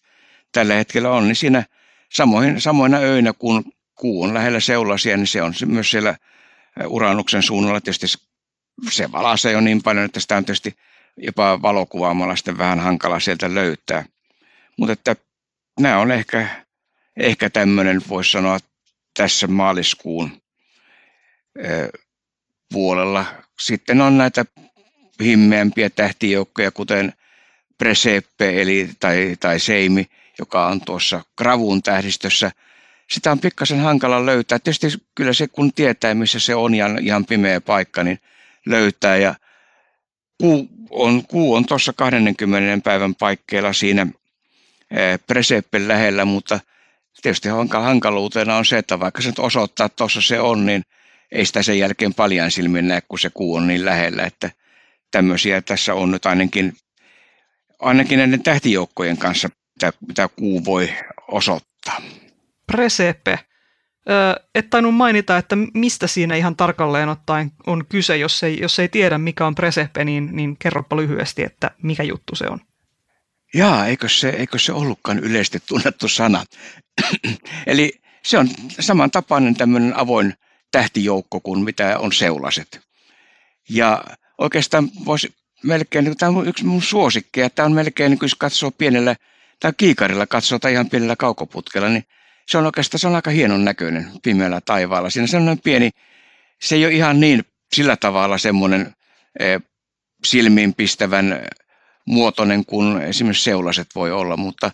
tällä 0.52 0.74
hetkellä 0.74 1.10
on. 1.10 1.24
Niin 1.24 1.36
siinä 1.36 1.64
samoin, 2.12 2.60
samoina 2.60 2.96
öinä, 2.96 3.32
kun 3.32 3.64
kuu 3.94 4.22
on 4.22 4.34
lähellä 4.34 4.60
seulasia, 4.60 5.16
niin 5.16 5.26
se 5.26 5.42
on 5.42 5.54
myös 5.66 5.90
siellä 5.90 6.16
Uranuksen 6.86 7.42
suunnalla. 7.42 7.80
Tietysti 7.80 8.06
se 8.90 9.12
valaisee 9.12 9.52
jo 9.52 9.60
niin 9.60 9.82
paljon, 9.82 10.04
että 10.04 10.20
sitä 10.20 10.36
on 10.36 10.44
tietysti 10.44 10.76
jopa 11.16 11.62
valokuvaamalla 11.62 12.36
sitten 12.36 12.58
vähän 12.58 12.80
hankala 12.80 13.20
sieltä 13.20 13.54
löytää. 13.54 14.04
Mutta 14.78 14.92
että 14.92 15.16
nämä 15.80 15.98
on 15.98 16.12
ehkä, 16.12 16.64
ehkä 17.16 17.50
tämmöinen, 17.50 18.02
voisi 18.08 18.30
sanoa, 18.30 18.58
tässä 19.16 19.46
maaliskuun 19.46 20.42
puolella. 22.72 23.26
Sitten 23.60 24.00
on 24.00 24.18
näitä 24.18 24.44
himmeämpiä 25.22 25.90
tähtijoukkoja, 25.90 26.70
kuten 26.70 27.12
Preseppe 27.78 28.62
eli, 28.62 28.90
tai, 29.00 29.36
tai 29.40 29.60
Seimi, 29.60 30.06
joka 30.38 30.66
on 30.66 30.80
tuossa 30.80 31.24
Gravun 31.38 31.82
tähdistössä. 31.82 32.50
Sitä 33.10 33.32
on 33.32 33.40
pikkasen 33.40 33.80
hankala 33.80 34.26
löytää. 34.26 34.58
Tietysti 34.58 34.86
kyllä 35.14 35.32
se, 35.32 35.48
kun 35.48 35.72
tietää, 35.72 36.14
missä 36.14 36.40
se 36.40 36.54
on 36.54 36.74
ja 36.74 36.86
ihan 37.00 37.26
pimeä 37.26 37.60
paikka, 37.60 38.02
niin 38.02 38.18
löytää. 38.66 39.16
Ja 39.16 39.34
kuu 40.40 40.68
on, 40.90 41.26
kuu 41.26 41.54
on 41.54 41.66
tuossa 41.66 41.92
20 41.92 42.84
päivän 42.84 43.14
paikkeilla 43.14 43.72
siinä 43.72 44.06
Preseppen 45.26 45.88
lähellä, 45.88 46.24
mutta 46.24 46.60
tietysti 47.22 47.48
hankaluutena 47.72 48.56
on 48.56 48.64
se, 48.64 48.78
että 48.78 49.00
vaikka 49.00 49.22
se 49.22 49.28
nyt 49.28 49.38
osoittaa, 49.38 49.86
että 49.86 49.96
tuossa 49.96 50.20
se 50.20 50.40
on, 50.40 50.66
niin 50.66 50.82
ei 51.32 51.46
sitä 51.46 51.62
sen 51.62 51.78
jälkeen 51.78 52.14
paljon 52.14 52.50
silmin 52.50 52.88
näe, 52.88 53.00
kun 53.08 53.18
se 53.18 53.30
kuu 53.34 53.54
on 53.54 53.66
niin 53.66 53.84
lähellä, 53.84 54.22
että 54.24 54.50
tämmöisiä 55.10 55.62
tässä 55.62 55.94
on 55.94 56.10
nyt 56.10 56.26
ainakin, 56.26 56.72
ainakin 57.78 58.18
näiden 58.18 58.42
tähtijoukkojen 58.42 59.16
kanssa, 59.16 59.48
mitä, 59.74 59.92
mitä 60.06 60.28
kuu 60.28 60.64
voi 60.64 60.94
osoittaa. 61.28 62.02
Presepe. 62.66 63.38
Öö, 64.10 64.44
et 64.54 64.70
tainnut 64.70 64.94
mainita, 64.94 65.38
että 65.38 65.56
mistä 65.74 66.06
siinä 66.06 66.36
ihan 66.36 66.56
tarkalleen 66.56 67.08
ottaen 67.08 67.52
on 67.66 67.86
kyse, 67.88 68.16
jos 68.16 68.42
ei, 68.42 68.60
jos 68.60 68.78
ei 68.78 68.88
tiedä 68.88 69.18
mikä 69.18 69.46
on 69.46 69.54
Presepe, 69.54 70.04
niin, 70.04 70.28
niin 70.32 70.56
kerropa 70.58 70.96
lyhyesti, 70.96 71.44
että 71.44 71.70
mikä 71.82 72.02
juttu 72.02 72.34
se 72.34 72.46
on. 72.48 72.60
Jaa, 73.54 73.86
eikö 73.86 74.08
se, 74.08 74.28
eikö 74.28 74.58
se 74.58 74.72
ollutkaan 74.72 75.18
yleisesti 75.18 75.58
tunnettu 75.66 76.08
sana? 76.08 76.44
Eli 77.66 77.92
se 78.22 78.38
on 78.38 78.48
samantapainen 78.80 79.54
tämmöinen 79.54 79.96
avoin 79.96 80.34
tähtijoukko 80.72 81.40
kuin 81.40 81.64
mitä 81.64 81.98
on 81.98 82.12
seulaset. 82.12 82.80
Ja 83.68 84.04
oikeastaan 84.38 84.88
voisi 85.04 85.34
melkein, 85.62 86.04
niin 86.04 86.16
tämä 86.16 86.38
on 86.38 86.48
yksi 86.48 86.64
mun 86.64 86.82
suosikkeja, 86.82 87.50
tämä 87.50 87.66
on 87.66 87.72
melkein, 87.72 88.10
niin 88.10 88.18
kun 88.18 88.28
katsoo 88.38 88.70
pienellä, 88.70 89.16
tai 89.60 89.72
kiikarilla 89.76 90.26
katsoo 90.26 90.58
tai 90.58 90.72
ihan 90.72 90.90
pienellä 90.90 91.16
kaukoputkella, 91.16 91.88
niin 91.88 92.04
se 92.48 92.58
on 92.58 92.66
oikeastaan 92.66 92.98
se 92.98 93.08
on 93.08 93.14
aika 93.14 93.30
hienon 93.30 93.64
näköinen 93.64 94.10
pimeällä 94.22 94.60
taivaalla. 94.60 95.10
Siinä 95.10 95.24
on 95.24 95.28
sellainen 95.28 95.62
pieni, 95.64 95.90
se 96.60 96.74
ei 96.74 96.84
ole 96.84 96.94
ihan 96.94 97.20
niin 97.20 97.44
sillä 97.72 97.96
tavalla 97.96 98.38
semmoinen 98.38 98.94
e, 99.38 99.58
silmiinpistävän 100.24 101.46
muotoinen 102.06 102.64
kuin 102.64 103.02
esimerkiksi 103.02 103.44
seulaset 103.44 103.88
voi 103.94 104.12
olla, 104.12 104.36
mutta 104.36 104.70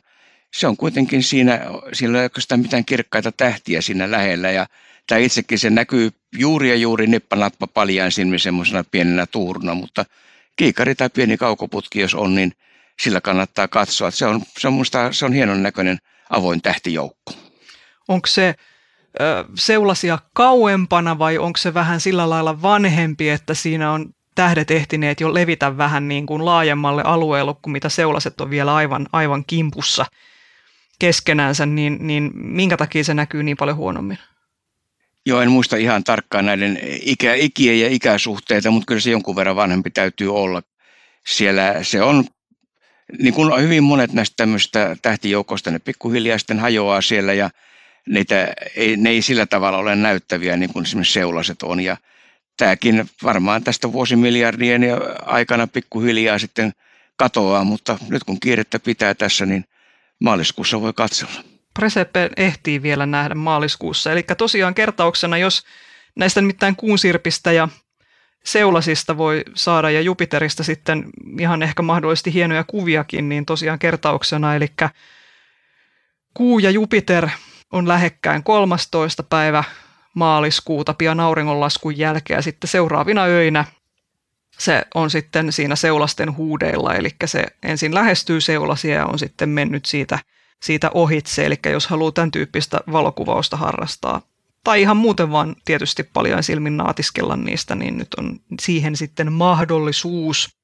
se 0.55 0.67
on 0.67 0.77
kuitenkin 0.77 1.23
siinä, 1.23 1.61
sillä 1.93 2.19
ei 2.19 2.25
oikeastaan 2.25 2.61
mitään 2.61 2.85
kirkkaita 2.85 3.33
tähtiä 3.33 3.81
siinä 3.81 4.11
lähellä 4.11 4.51
ja 4.51 4.67
tämä 5.09 5.19
itsekin 5.19 5.59
se 5.59 5.71
näkyy 5.71 6.11
juuri 6.39 6.69
ja 6.69 6.77
juuri 6.77 7.07
nippanappa 7.07 7.67
paljaan 7.67 8.13
silmin 8.13 8.41
semmoisena 8.41 8.85
pienenä 8.91 9.27
tuuruna, 9.27 9.75
mutta 9.75 10.05
kiikari 10.57 10.95
tai 10.95 11.11
pieni 11.11 11.37
kaukoputki 11.37 12.01
jos 12.01 12.15
on, 12.15 12.35
niin 12.35 12.53
sillä 13.01 13.21
kannattaa 13.21 13.69
katsoa. 13.69 14.11
Se 14.11 14.27
on, 14.27 14.43
se 14.59 14.69
on 14.69 14.75
musta, 14.75 15.13
se 15.13 15.25
on 15.25 15.33
hienon 15.33 15.63
näköinen 15.63 15.99
avoin 16.31 16.63
tähtijoukko. 16.63 17.33
Onko 18.09 18.27
se 18.27 18.55
ö, 19.21 19.45
seulasia 19.55 20.19
kauempana 20.33 21.19
vai 21.19 21.39
onko 21.39 21.57
se 21.57 21.75
vähän 21.75 22.01
sillä 22.01 22.31
lailla 22.31 22.63
vanhempi, 22.63 23.29
että 23.29 23.55
siinä 23.55 23.93
on 23.93 24.15
tähdet 24.35 24.71
ehtineet 24.71 25.21
jo 25.21 25.35
levitä 25.35 25.77
vähän 25.77 26.09
niin 26.09 26.27
kuin 26.27 26.45
laajemmalle 26.45 27.03
alueelle, 27.03 27.55
kuin 27.63 27.73
mitä 27.73 27.89
seulaset 27.89 28.41
on 28.41 28.51
vielä 28.51 28.75
aivan, 28.75 29.07
aivan 29.13 29.45
kimpussa 29.47 30.07
keskenänsä, 30.99 31.67
niin, 31.67 31.99
niin 32.01 32.31
minkä 32.35 32.77
takia 32.77 33.05
se 33.05 33.15
näkyy 33.15 33.43
niin 33.43 33.57
paljon 33.57 33.77
huonommin? 33.77 34.19
Joo, 35.29 35.41
en 35.41 35.51
muista 35.51 35.77
ihan 35.77 36.05
tarkkaan 36.05 36.47
näiden 36.47 36.79
ikä, 37.03 37.35
ikiä 37.35 37.73
ja 37.73 37.89
ikäsuhteita, 37.89 38.71
mutta 38.71 38.87
kyllä 38.87 39.01
se 39.01 39.11
jonkun 39.11 39.37
verran 39.37 39.57
vanhempi 39.57 39.91
täytyy 39.91 40.35
olla. 40.35 40.63
Siellä 41.27 41.75
se 41.83 42.03
on, 42.03 42.25
niin 43.19 43.35
kuin 43.35 43.63
hyvin 43.63 43.83
monet 43.85 44.13
näistä 44.13 44.35
tämmöistä 44.37 44.97
tähtijoukoista, 45.03 45.71
ne 45.71 45.79
pikkuhiljaa 45.79 46.39
sitten 46.39 46.59
hajoaa 46.59 47.01
siellä 47.01 47.33
ja 47.33 47.51
niitä 48.09 48.53
ei, 48.77 48.97
ne 48.97 49.11
ei 49.11 49.23
sillä 49.23 49.47
tavalla 49.47 49.79
ole 49.79 49.97
näyttäviä 49.97 50.57
niin 50.57 50.73
kuin 50.73 50.85
esimerkiksi 50.85 51.13
seulaset 51.13 51.63
on. 51.63 51.81
Ja 51.81 51.97
tämäkin 52.57 53.11
varmaan 53.23 53.65
tästä 53.65 53.93
vuosimiljardien 53.93 54.83
aikana 55.23 55.67
pikkuhiljaa 55.67 56.39
sitten 56.39 56.73
katoaa, 57.17 57.65
mutta 57.65 57.99
nyt 58.09 58.25
kun 58.25 58.41
kiirettä 58.41 58.79
pitää 58.79 59.15
tässä, 59.15 59.47
niin 59.47 59.65
maaliskuussa 60.21 60.81
voi 60.81 60.93
katsella. 60.93 61.58
Presepe 61.79 62.31
ehtii 62.37 62.83
vielä 62.83 63.07
nähdä 63.07 63.35
maaliskuussa. 63.35 64.13
Eli 64.13 64.23
tosiaan 64.23 64.75
kertauksena, 64.75 65.39
jos 65.39 65.65
näistä 66.17 66.41
nimittäin 66.41 66.77
kuunsirpistä 66.77 67.53
ja 67.53 67.69
seulasista 68.45 69.17
voi 69.17 69.45
saada 69.55 69.91
ja 69.91 70.01
Jupiterista 70.01 70.65
sitten 70.65 71.05
ihan 71.41 71.63
ehkä 71.63 71.83
mahdollisesti 71.83 72.35
hienoja 72.35 72.65
kuviakin, 72.65 73.29
niin 73.29 73.47
tosiaan 73.47 73.79
kertauksena, 73.79 74.55
eli 74.55 74.67
kuu 76.35 76.59
ja 76.59 76.71
Jupiter 76.71 77.29
on 77.73 77.89
lähekkäin 77.89 78.43
13. 78.43 79.23
päivä 79.23 79.65
maaliskuuta 80.15 80.95
pian 80.95 81.21
auringonlaskun 81.21 81.99
jälkeen 81.99 82.39
ja 82.39 82.43
sitten 82.43 82.69
seuraavina 82.69 83.23
öinä 83.23 83.65
se 84.59 84.85
on 84.95 85.11
sitten 85.11 85.53
siinä 85.53 85.77
seulasten 85.77 86.37
huudeilla, 86.37 86.95
eli 86.95 87.11
se 87.25 87.45
ensin 87.63 87.95
lähestyy 87.95 88.41
seulasia 88.41 88.95
ja 88.95 89.07
on 89.07 89.19
sitten 89.19 89.49
mennyt 89.49 89.85
siitä, 89.85 90.19
siitä 90.63 90.91
ohitse, 90.95 91.47
eli 91.47 91.59
jos 91.73 91.87
haluaa 91.87 92.13
tämän 92.13 92.31
tyyppistä 92.31 92.81
valokuvausta 92.93 93.57
harrastaa, 93.57 94.23
tai 94.65 94.81
ihan 94.81 94.97
muuten 94.97 95.31
vaan 95.33 95.57
tietysti 95.65 96.03
paljon 96.03 96.43
silmin 96.43 96.77
naatiskella 96.77 97.37
niistä, 97.37 97.75
niin 97.75 97.99
nyt 97.99 98.15
on 98.15 98.41
siihen 98.61 98.97
sitten 98.97 99.33
mahdollisuus. 99.33 100.59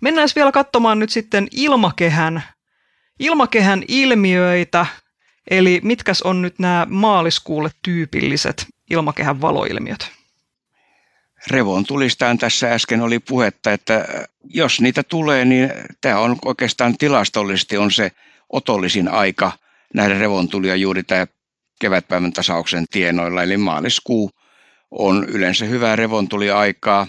Mennään 0.00 0.28
vielä 0.36 0.52
katsomaan 0.52 0.98
nyt 0.98 1.10
sitten 1.10 1.48
ilmakehän, 1.52 2.42
ilmakehän 3.18 3.82
ilmiöitä, 3.88 4.86
Eli 5.50 5.80
mitkäs 5.82 6.22
on 6.22 6.42
nyt 6.42 6.58
nämä 6.58 6.86
maaliskuulle 6.90 7.70
tyypilliset 7.82 8.66
ilmakehän 8.90 9.40
valoilmiöt? 9.40 10.10
Revon 11.46 11.86
tulistaan 11.86 12.38
tässä 12.38 12.72
äsken 12.72 13.00
oli 13.00 13.18
puhetta, 13.18 13.72
että 13.72 14.04
jos 14.44 14.80
niitä 14.80 15.02
tulee, 15.02 15.44
niin 15.44 15.70
tämä 16.00 16.18
on 16.18 16.36
oikeastaan 16.44 16.98
tilastollisesti 16.98 17.76
on 17.76 17.90
se 17.90 18.12
otollisin 18.52 19.08
aika 19.08 19.52
nähdä 19.94 20.18
revontulia 20.18 20.76
juuri 20.76 21.02
tämä 21.02 21.26
kevätpäivän 21.80 22.32
tasauksen 22.32 22.84
tienoilla. 22.90 23.42
Eli 23.42 23.56
maaliskuu 23.56 24.30
on 24.90 25.24
yleensä 25.28 25.64
hyvää 25.64 25.96
revontuliaikaa. 25.96 27.06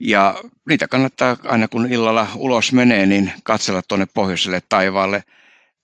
Ja 0.00 0.34
niitä 0.68 0.88
kannattaa 0.88 1.36
aina 1.44 1.68
kun 1.68 1.92
illalla 1.92 2.28
ulos 2.36 2.72
menee, 2.72 3.06
niin 3.06 3.32
katsella 3.42 3.82
tuonne 3.88 4.06
pohjoiselle 4.14 4.62
taivaalle. 4.68 5.24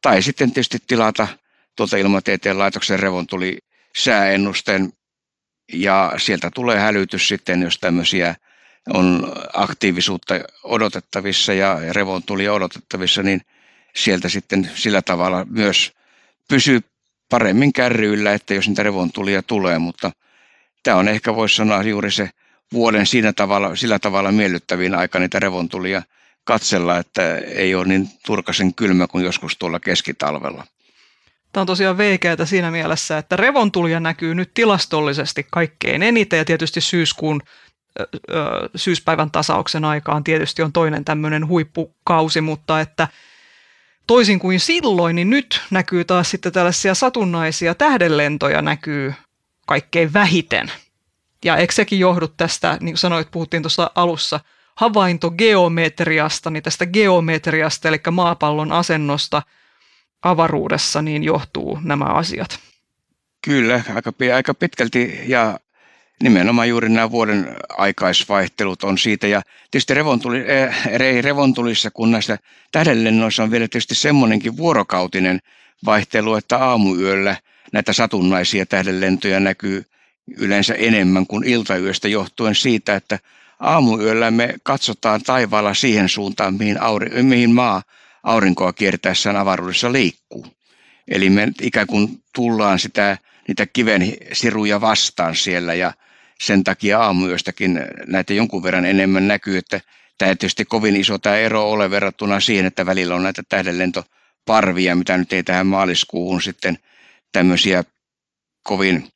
Tai 0.03 0.23
sitten 0.23 0.53
tietysti 0.53 0.79
tilata 0.87 1.29
tuolta 1.77 1.97
ilmatieteen 1.97 2.59
laitoksen 2.59 3.01
revon 3.01 3.27
tuli 3.27 3.59
sääennusteen 3.97 4.93
ja 5.73 6.13
sieltä 6.17 6.51
tulee 6.55 6.79
hälytys 6.79 7.29
sitten, 7.29 7.63
jos 7.63 7.79
tämmöisiä 7.79 8.35
on 8.95 9.33
aktiivisuutta 9.53 10.35
odotettavissa 10.65 11.53
ja 11.53 11.79
revon 11.93 12.23
tuli 12.23 12.49
odotettavissa, 12.49 13.23
niin 13.23 13.41
sieltä 13.97 14.29
sitten 14.29 14.71
sillä 14.75 15.03
tavalla 15.03 15.47
myös 15.51 15.93
pysyy 16.49 16.81
paremmin 17.29 17.73
kärryillä, 17.73 18.33
että 18.33 18.55
jos 18.55 18.69
niitä 18.69 18.83
revontulia 18.83 19.43
tulee, 19.43 19.79
mutta 19.79 20.11
tämä 20.83 20.97
on 20.97 21.09
ehkä 21.09 21.35
voisi 21.35 21.57
sanoa 21.57 21.83
juuri 21.83 22.11
se 22.11 22.31
vuoden 22.73 23.07
siinä 23.07 23.33
tavalla, 23.33 23.77
sillä 23.77 23.99
tavalla 23.99 24.33
miellyttävin 24.33 24.95
aika 24.95 25.19
niitä 25.19 25.39
revontulia 25.39 26.03
katsella, 26.45 26.99
että 26.99 27.37
ei 27.37 27.75
ole 27.75 27.85
niin 27.85 28.09
turkasen 28.27 28.75
kylmä 28.75 29.07
kuin 29.07 29.25
joskus 29.25 29.57
tuolla 29.57 29.81
keskitalvella. 29.81 30.65
Tämä 31.53 31.63
on 31.63 31.67
tosiaan 31.67 31.99
veikeätä 31.99 32.45
siinä 32.45 32.71
mielessä, 32.71 33.19
että 33.19 33.37
revontulia 33.37 34.01
näkyy 34.01 34.35
nyt 34.35 34.51
tilastollisesti 34.55 35.47
kaikkein 35.51 36.03
eniten 36.03 36.37
ja 36.37 36.45
tietysti 36.45 36.81
syyskuun 36.81 37.43
syyspäivän 38.77 39.31
tasauksen 39.31 39.85
aikaan 39.85 40.25
tietysti 40.25 40.63
on 40.63 40.73
toinen 40.73 41.05
tämmöinen 41.05 41.47
huippukausi, 41.47 42.41
mutta 42.41 42.81
että 42.81 43.09
toisin 44.07 44.39
kuin 44.39 44.61
silloin, 44.61 45.17
niin 45.17 45.31
nyt 45.31 45.63
näkyy 45.71 46.05
taas 46.05 46.31
sitten 46.31 46.53
tällaisia 46.53 46.95
satunnaisia 46.95 47.75
tähdenlentoja 47.75 48.63
näkyy 48.63 49.15
kaikkein 49.67 50.13
vähiten. 50.13 50.73
Ja 51.45 51.57
eikö 51.57 51.75
sekin 51.75 51.99
johdu 51.99 52.29
tästä, 52.29 52.79
niin 52.81 52.93
kuin 52.93 52.99
sanoit, 52.99 53.31
puhuttiin 53.31 53.63
tuossa 53.63 53.91
alussa, 53.95 54.41
havaintogeometriasta, 54.77 56.51
niin 56.51 56.63
tästä 56.63 56.87
geometriasta, 56.87 57.89
eli 57.89 58.01
maapallon 58.11 58.73
asennosta 58.73 59.43
avaruudessa, 60.23 61.03
niin 61.03 61.25
johtuu 61.25 61.79
nämä 61.83 62.05
asiat. 62.05 62.59
Kyllä, 63.45 63.83
aika, 63.95 64.13
aika 64.35 64.55
pitkälti 64.55 65.21
ja 65.27 65.59
nimenomaan 66.23 66.69
juuri 66.69 66.89
nämä 66.89 67.11
vuoden 67.11 67.57
aikaisvaihtelut 67.69 68.85
on 68.85 68.99
siitä. 68.99 69.27
Ja 69.27 69.43
tietysti 69.71 69.95
revontuli, 69.95 70.45
äh, 70.51 70.85
revontulissa, 71.21 71.91
kun 71.91 72.11
näissä 72.11 72.39
tähdenlennoissa 72.73 73.43
on 73.43 73.51
vielä 73.51 73.69
tietysti 73.69 73.95
semmoinenkin 73.95 74.57
vuorokautinen 74.57 75.41
vaihtelu, 75.85 76.35
että 76.35 76.59
aamuyöllä 76.59 77.37
näitä 77.73 77.93
satunnaisia 77.93 78.67
tähdenlentoja 78.67 79.41
näkyy 79.41 79.85
yleensä 80.37 80.75
enemmän 80.75 81.27
kuin 81.27 81.45
iltayöstä 81.45 82.09
johtuen 82.09 82.55
siitä, 82.55 82.97
että 82.97 83.19
aamuyöllä 83.61 84.31
me 84.31 84.55
katsotaan 84.63 85.23
taivaalla 85.23 85.75
siihen 85.75 86.09
suuntaan, 86.09 86.55
mihin, 86.55 86.83
auri, 86.83 87.23
mihin 87.23 87.55
maa 87.55 87.83
aurinkoa 88.23 88.73
kiertäessään 88.73 89.37
avaruudessa 89.37 89.93
liikkuu. 89.93 90.47
Eli 91.09 91.31
me 91.31 91.49
ikään 91.63 91.87
kuin 91.87 92.23
tullaan 92.35 92.79
sitä, 92.79 93.19
niitä 93.49 93.67
kiven 93.67 94.13
siruja 94.33 94.81
vastaan 94.81 95.37
siellä 95.37 95.75
ja 95.75 95.93
sen 96.41 96.65
takia 96.65 97.01
aamuyöstäkin 97.01 97.81
näitä 98.07 98.35
jonkun 98.35 98.63
verran 98.63 98.85
enemmän 98.85 99.29
näkyy, 99.29 99.59
että 99.59 99.81
tämä 100.19 100.29
ei 100.29 100.37
tietysti 100.37 100.65
kovin 100.65 100.97
iso 100.97 101.19
tämä 101.19 101.37
ero 101.37 101.71
ole 101.71 101.91
verrattuna 101.91 102.41
siihen, 102.41 102.67
että 102.67 102.87
välillä 102.87 103.15
on 103.15 103.23
näitä 103.23 103.43
tähdenlentoparvia, 103.49 104.95
mitä 104.95 105.19
nyt 105.19 105.33
ei 105.33 105.43
tähän 105.43 105.67
maaliskuuhun 105.67 106.43
sitten 106.43 106.79
tämmöisiä 107.33 107.85
kovin 108.63 109.13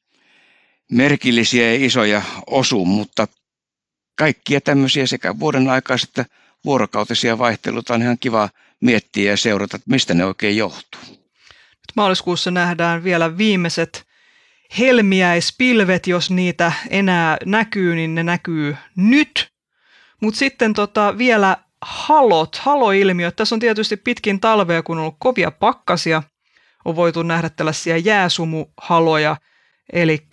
merkillisiä 0.93 1.73
ja 1.73 1.85
isoja 1.87 2.23
osu, 2.47 2.85
mutta 2.85 3.29
kaikkia 4.19 4.61
tämmöisiä 4.61 5.07
sekä 5.07 5.39
vuoden 5.39 5.69
aikaiset 5.69 6.09
että 6.09 6.25
vuorokautisia 6.65 7.39
vaihteluita 7.39 7.95
on 7.95 8.03
ihan 8.03 8.19
kiva 8.19 8.49
miettiä 8.81 9.31
ja 9.31 9.37
seurata, 9.37 9.77
että 9.77 9.91
mistä 9.91 10.15
ne 10.15 10.25
oikein 10.25 10.57
johtuu. 10.57 11.01
Nyt 11.11 11.97
maaliskuussa 11.97 12.51
nähdään 12.51 13.05
vielä 13.05 13.39
viimeiset 13.39 14.10
helmiäispilvet, 14.79 16.07
jos 16.07 16.31
niitä 16.31 16.73
enää 16.91 17.37
näkyy, 17.45 17.95
niin 17.95 18.15
ne 18.15 18.23
näkyy 18.23 18.77
nyt. 18.97 19.51
Mutta 20.21 20.39
sitten 20.39 20.73
tota, 20.73 21.19
vielä 21.19 21.57
halot, 21.83 22.57
haloilmiöt. 22.57 23.37
Tässä 23.37 23.55
on 23.55 23.61
tietysti 23.61 23.97
pitkin 23.97 24.41
talvea, 24.41 24.83
kun 24.83 24.99
on 24.99 25.03
ollut 25.03 25.17
kovia 25.19 25.51
pakkasia, 25.51 26.23
on 26.85 26.97
voitu 26.97 27.23
nähdä 27.23 27.49
tällaisia 27.49 27.97
jääsumuhaloja, 27.97 29.37
eli 29.93 30.27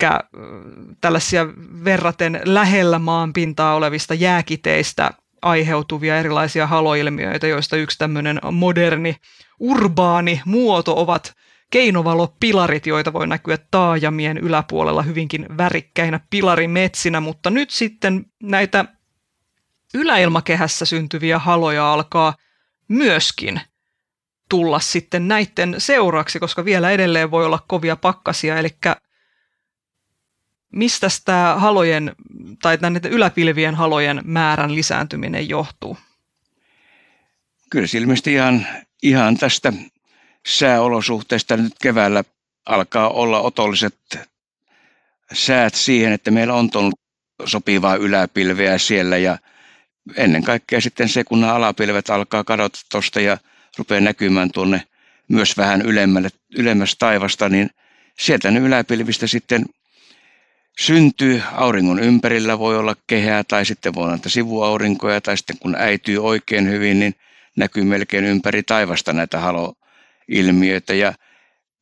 tällaisia 1.00 1.46
verraten 1.84 2.40
lähellä 2.44 2.98
maan 2.98 3.32
pintaa 3.32 3.74
olevista 3.74 4.14
jääkiteistä 4.14 5.10
aiheutuvia 5.42 6.18
erilaisia 6.18 6.66
haloilmiöitä, 6.66 7.46
joista 7.46 7.76
yksi 7.76 7.98
tämmöinen 7.98 8.40
moderni, 8.52 9.16
urbaani 9.60 10.42
muoto 10.44 11.00
ovat 11.00 11.34
keinovalopilarit, 11.70 12.86
joita 12.86 13.12
voi 13.12 13.26
näkyä 13.26 13.58
taajamien 13.70 14.38
yläpuolella 14.38 15.02
hyvinkin 15.02 15.46
värikkäinä 15.58 16.20
pilarimetsinä, 16.30 17.20
mutta 17.20 17.50
nyt 17.50 17.70
sitten 17.70 18.26
näitä 18.42 18.84
yläilmakehässä 19.94 20.84
syntyviä 20.84 21.38
haloja 21.38 21.92
alkaa 21.92 22.34
myöskin 22.88 23.60
tulla 24.48 24.80
sitten 24.80 25.28
näiden 25.28 25.74
seuraksi, 25.78 26.40
koska 26.40 26.64
vielä 26.64 26.90
edelleen 26.90 27.30
voi 27.30 27.44
olla 27.44 27.64
kovia 27.68 27.96
pakkasia, 27.96 28.58
eli 28.58 28.68
mistä 30.72 31.06
tämä 31.24 31.54
halojen 31.58 32.14
tai 32.62 32.78
näiden 32.80 33.12
yläpilvien 33.12 33.74
halojen 33.74 34.20
määrän 34.24 34.74
lisääntyminen 34.74 35.48
johtuu? 35.48 35.98
Kyllä 37.70 37.86
se 37.86 37.98
ilmeisesti 37.98 38.32
ihan, 38.32 38.66
ihan 39.02 39.36
tästä 39.36 39.72
sääolosuhteista 40.48 41.56
nyt 41.56 41.72
keväällä 41.82 42.24
alkaa 42.66 43.08
olla 43.08 43.40
otolliset 43.40 43.94
säät 45.32 45.74
siihen, 45.74 46.12
että 46.12 46.30
meillä 46.30 46.54
on 46.54 46.70
tullut 46.70 47.00
sopivaa 47.44 47.96
yläpilveä 47.96 48.78
siellä 48.78 49.16
ja 49.16 49.38
ennen 50.16 50.44
kaikkea 50.44 50.80
sitten 50.80 51.08
se, 51.08 51.24
kun 51.24 51.40
nämä 51.40 51.54
alapilvet 51.54 52.10
alkaa 52.10 52.44
kadota 52.44 52.78
tuosta 52.92 53.20
ja 53.20 53.38
rupeaa 53.78 54.00
näkymään 54.00 54.50
tuonne 54.52 54.82
myös 55.28 55.56
vähän 55.56 55.82
ylemmälle, 55.82 56.28
ylemmäs 56.56 56.96
taivasta, 56.98 57.48
niin 57.48 57.70
sieltä 58.18 58.50
ne 58.50 58.60
yläpilvistä 58.60 59.26
sitten 59.26 59.66
syntyy. 60.80 61.42
Auringon 61.52 62.00
ympärillä 62.00 62.58
voi 62.58 62.78
olla 62.78 62.96
kehää 63.06 63.44
tai 63.44 63.66
sitten 63.66 63.94
voi 63.94 64.04
olla 64.04 64.18
sivuaurinkoja 64.26 65.20
tai 65.20 65.36
sitten 65.36 65.58
kun 65.58 65.76
äityy 65.78 66.24
oikein 66.24 66.70
hyvin, 66.70 67.00
niin 67.00 67.14
näkyy 67.56 67.84
melkein 67.84 68.24
ympäri 68.24 68.62
taivasta 68.62 69.12
näitä 69.12 69.40
halo, 69.40 69.74
ilmiöitä. 70.28 70.94
Ja 70.94 71.14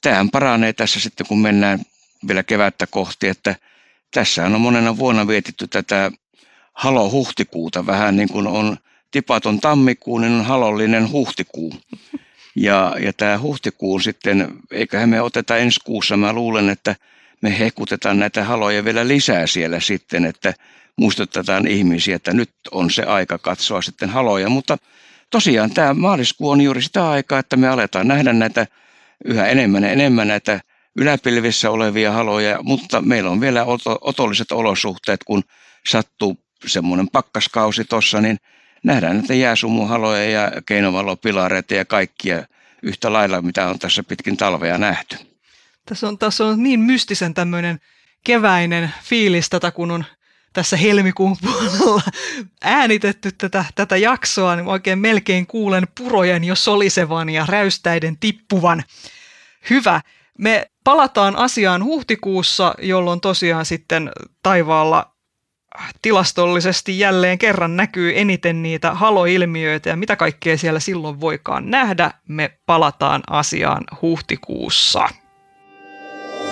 tähän 0.00 0.30
paranee 0.30 0.72
tässä 0.72 1.00
sitten, 1.00 1.26
kun 1.26 1.38
mennään 1.38 1.80
vielä 2.28 2.42
kevättä 2.42 2.86
kohti, 2.86 3.28
että 3.28 3.56
tässä 4.14 4.44
on 4.44 4.60
monena 4.60 4.96
vuonna 4.96 5.26
vietetty 5.26 5.66
tätä 5.66 6.10
halo-huhtikuuta. 6.72 7.86
Vähän 7.86 8.16
niin 8.16 8.28
kuin 8.28 8.46
on 8.46 8.76
tipaton 9.10 9.60
tammikuu, 9.60 10.18
niin 10.18 10.32
on 10.32 10.44
halollinen 10.44 11.10
huhtikuu. 11.10 11.74
Ja, 12.56 12.96
ja 13.00 13.12
tämä 13.12 13.38
huhtikuun 13.38 14.02
sitten, 14.02 14.52
eiköhän 14.70 15.08
me 15.08 15.20
oteta 15.20 15.56
ensi 15.56 15.80
kuussa, 15.84 16.16
mä 16.16 16.32
luulen, 16.32 16.68
että 16.68 16.96
me 17.42 17.58
hekutetaan 17.58 18.18
näitä 18.18 18.44
haloja 18.44 18.84
vielä 18.84 19.08
lisää 19.08 19.46
siellä 19.46 19.80
sitten, 19.80 20.24
että 20.24 20.54
muistutetaan 20.96 21.66
ihmisiä, 21.66 22.16
että 22.16 22.32
nyt 22.32 22.50
on 22.70 22.90
se 22.90 23.02
aika 23.02 23.38
katsoa 23.38 23.82
sitten 23.82 24.10
haloja, 24.10 24.48
mutta 24.48 24.78
tosiaan 25.30 25.70
tämä 25.70 25.94
maaliskuu 25.94 26.50
on 26.50 26.60
juuri 26.60 26.82
sitä 26.82 27.10
aikaa, 27.10 27.38
että 27.38 27.56
me 27.56 27.68
aletaan 27.68 28.08
nähdä 28.08 28.32
näitä 28.32 28.66
yhä 29.24 29.46
enemmän 29.46 29.82
ja 29.82 29.90
enemmän 29.90 30.28
näitä 30.28 30.60
yläpilvissä 30.96 31.70
olevia 31.70 32.12
haloja, 32.12 32.58
mutta 32.62 33.02
meillä 33.02 33.30
on 33.30 33.40
vielä 33.40 33.64
otolliset 34.00 34.52
olosuhteet, 34.52 35.24
kun 35.24 35.42
sattuu 35.88 36.36
semmoinen 36.66 37.08
pakkaskausi 37.08 37.84
tuossa, 37.84 38.20
niin 38.20 38.38
nähdään 38.84 39.16
näitä 39.16 39.34
jääsumuhaloja 39.34 40.30
ja 40.30 40.52
keinovalopilareita 40.66 41.74
ja 41.74 41.84
kaikkia 41.84 42.46
yhtä 42.82 43.12
lailla, 43.12 43.42
mitä 43.42 43.68
on 43.68 43.78
tässä 43.78 44.02
pitkin 44.02 44.36
talvea 44.36 44.78
nähty. 44.78 45.16
Tässä 45.86 46.08
on, 46.08 46.18
tässä 46.18 46.44
on 46.44 46.62
niin 46.62 46.80
mystisen 46.80 47.34
tämmöinen 47.34 47.78
keväinen 48.24 48.90
fiilis 49.02 49.50
tätä, 49.50 49.70
kun 49.70 49.90
on 49.90 50.04
tässä 50.56 50.76
helmikuun 50.76 51.36
puolella 51.42 52.02
äänitetty 52.64 53.32
tätä, 53.32 53.64
tätä 53.74 53.96
jaksoa, 53.96 54.56
niin 54.56 54.66
oikein 54.66 54.98
melkein 54.98 55.46
kuulen 55.46 55.88
purojen 55.98 56.44
jo 56.44 56.54
solisevan 56.54 57.28
ja 57.28 57.46
räystäiden 57.48 58.16
tippuvan. 58.20 58.82
Hyvä. 59.70 60.00
Me 60.38 60.70
palataan 60.84 61.36
asiaan 61.36 61.84
huhtikuussa, 61.84 62.74
jolloin 62.82 63.20
tosiaan 63.20 63.66
sitten 63.66 64.10
taivaalla 64.42 65.10
tilastollisesti 66.02 66.98
jälleen 66.98 67.38
kerran 67.38 67.76
näkyy 67.76 68.18
eniten 68.18 68.62
niitä 68.62 68.94
haloilmiöitä 68.94 69.88
ja 69.90 69.96
mitä 69.96 70.16
kaikkea 70.16 70.58
siellä 70.58 70.80
silloin 70.80 71.20
voikaan 71.20 71.70
nähdä. 71.70 72.10
Me 72.28 72.58
palataan 72.66 73.22
asiaan 73.30 73.84
huhtikuussa. 74.02 75.08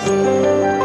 thank 0.05 0.79
you 0.79 0.84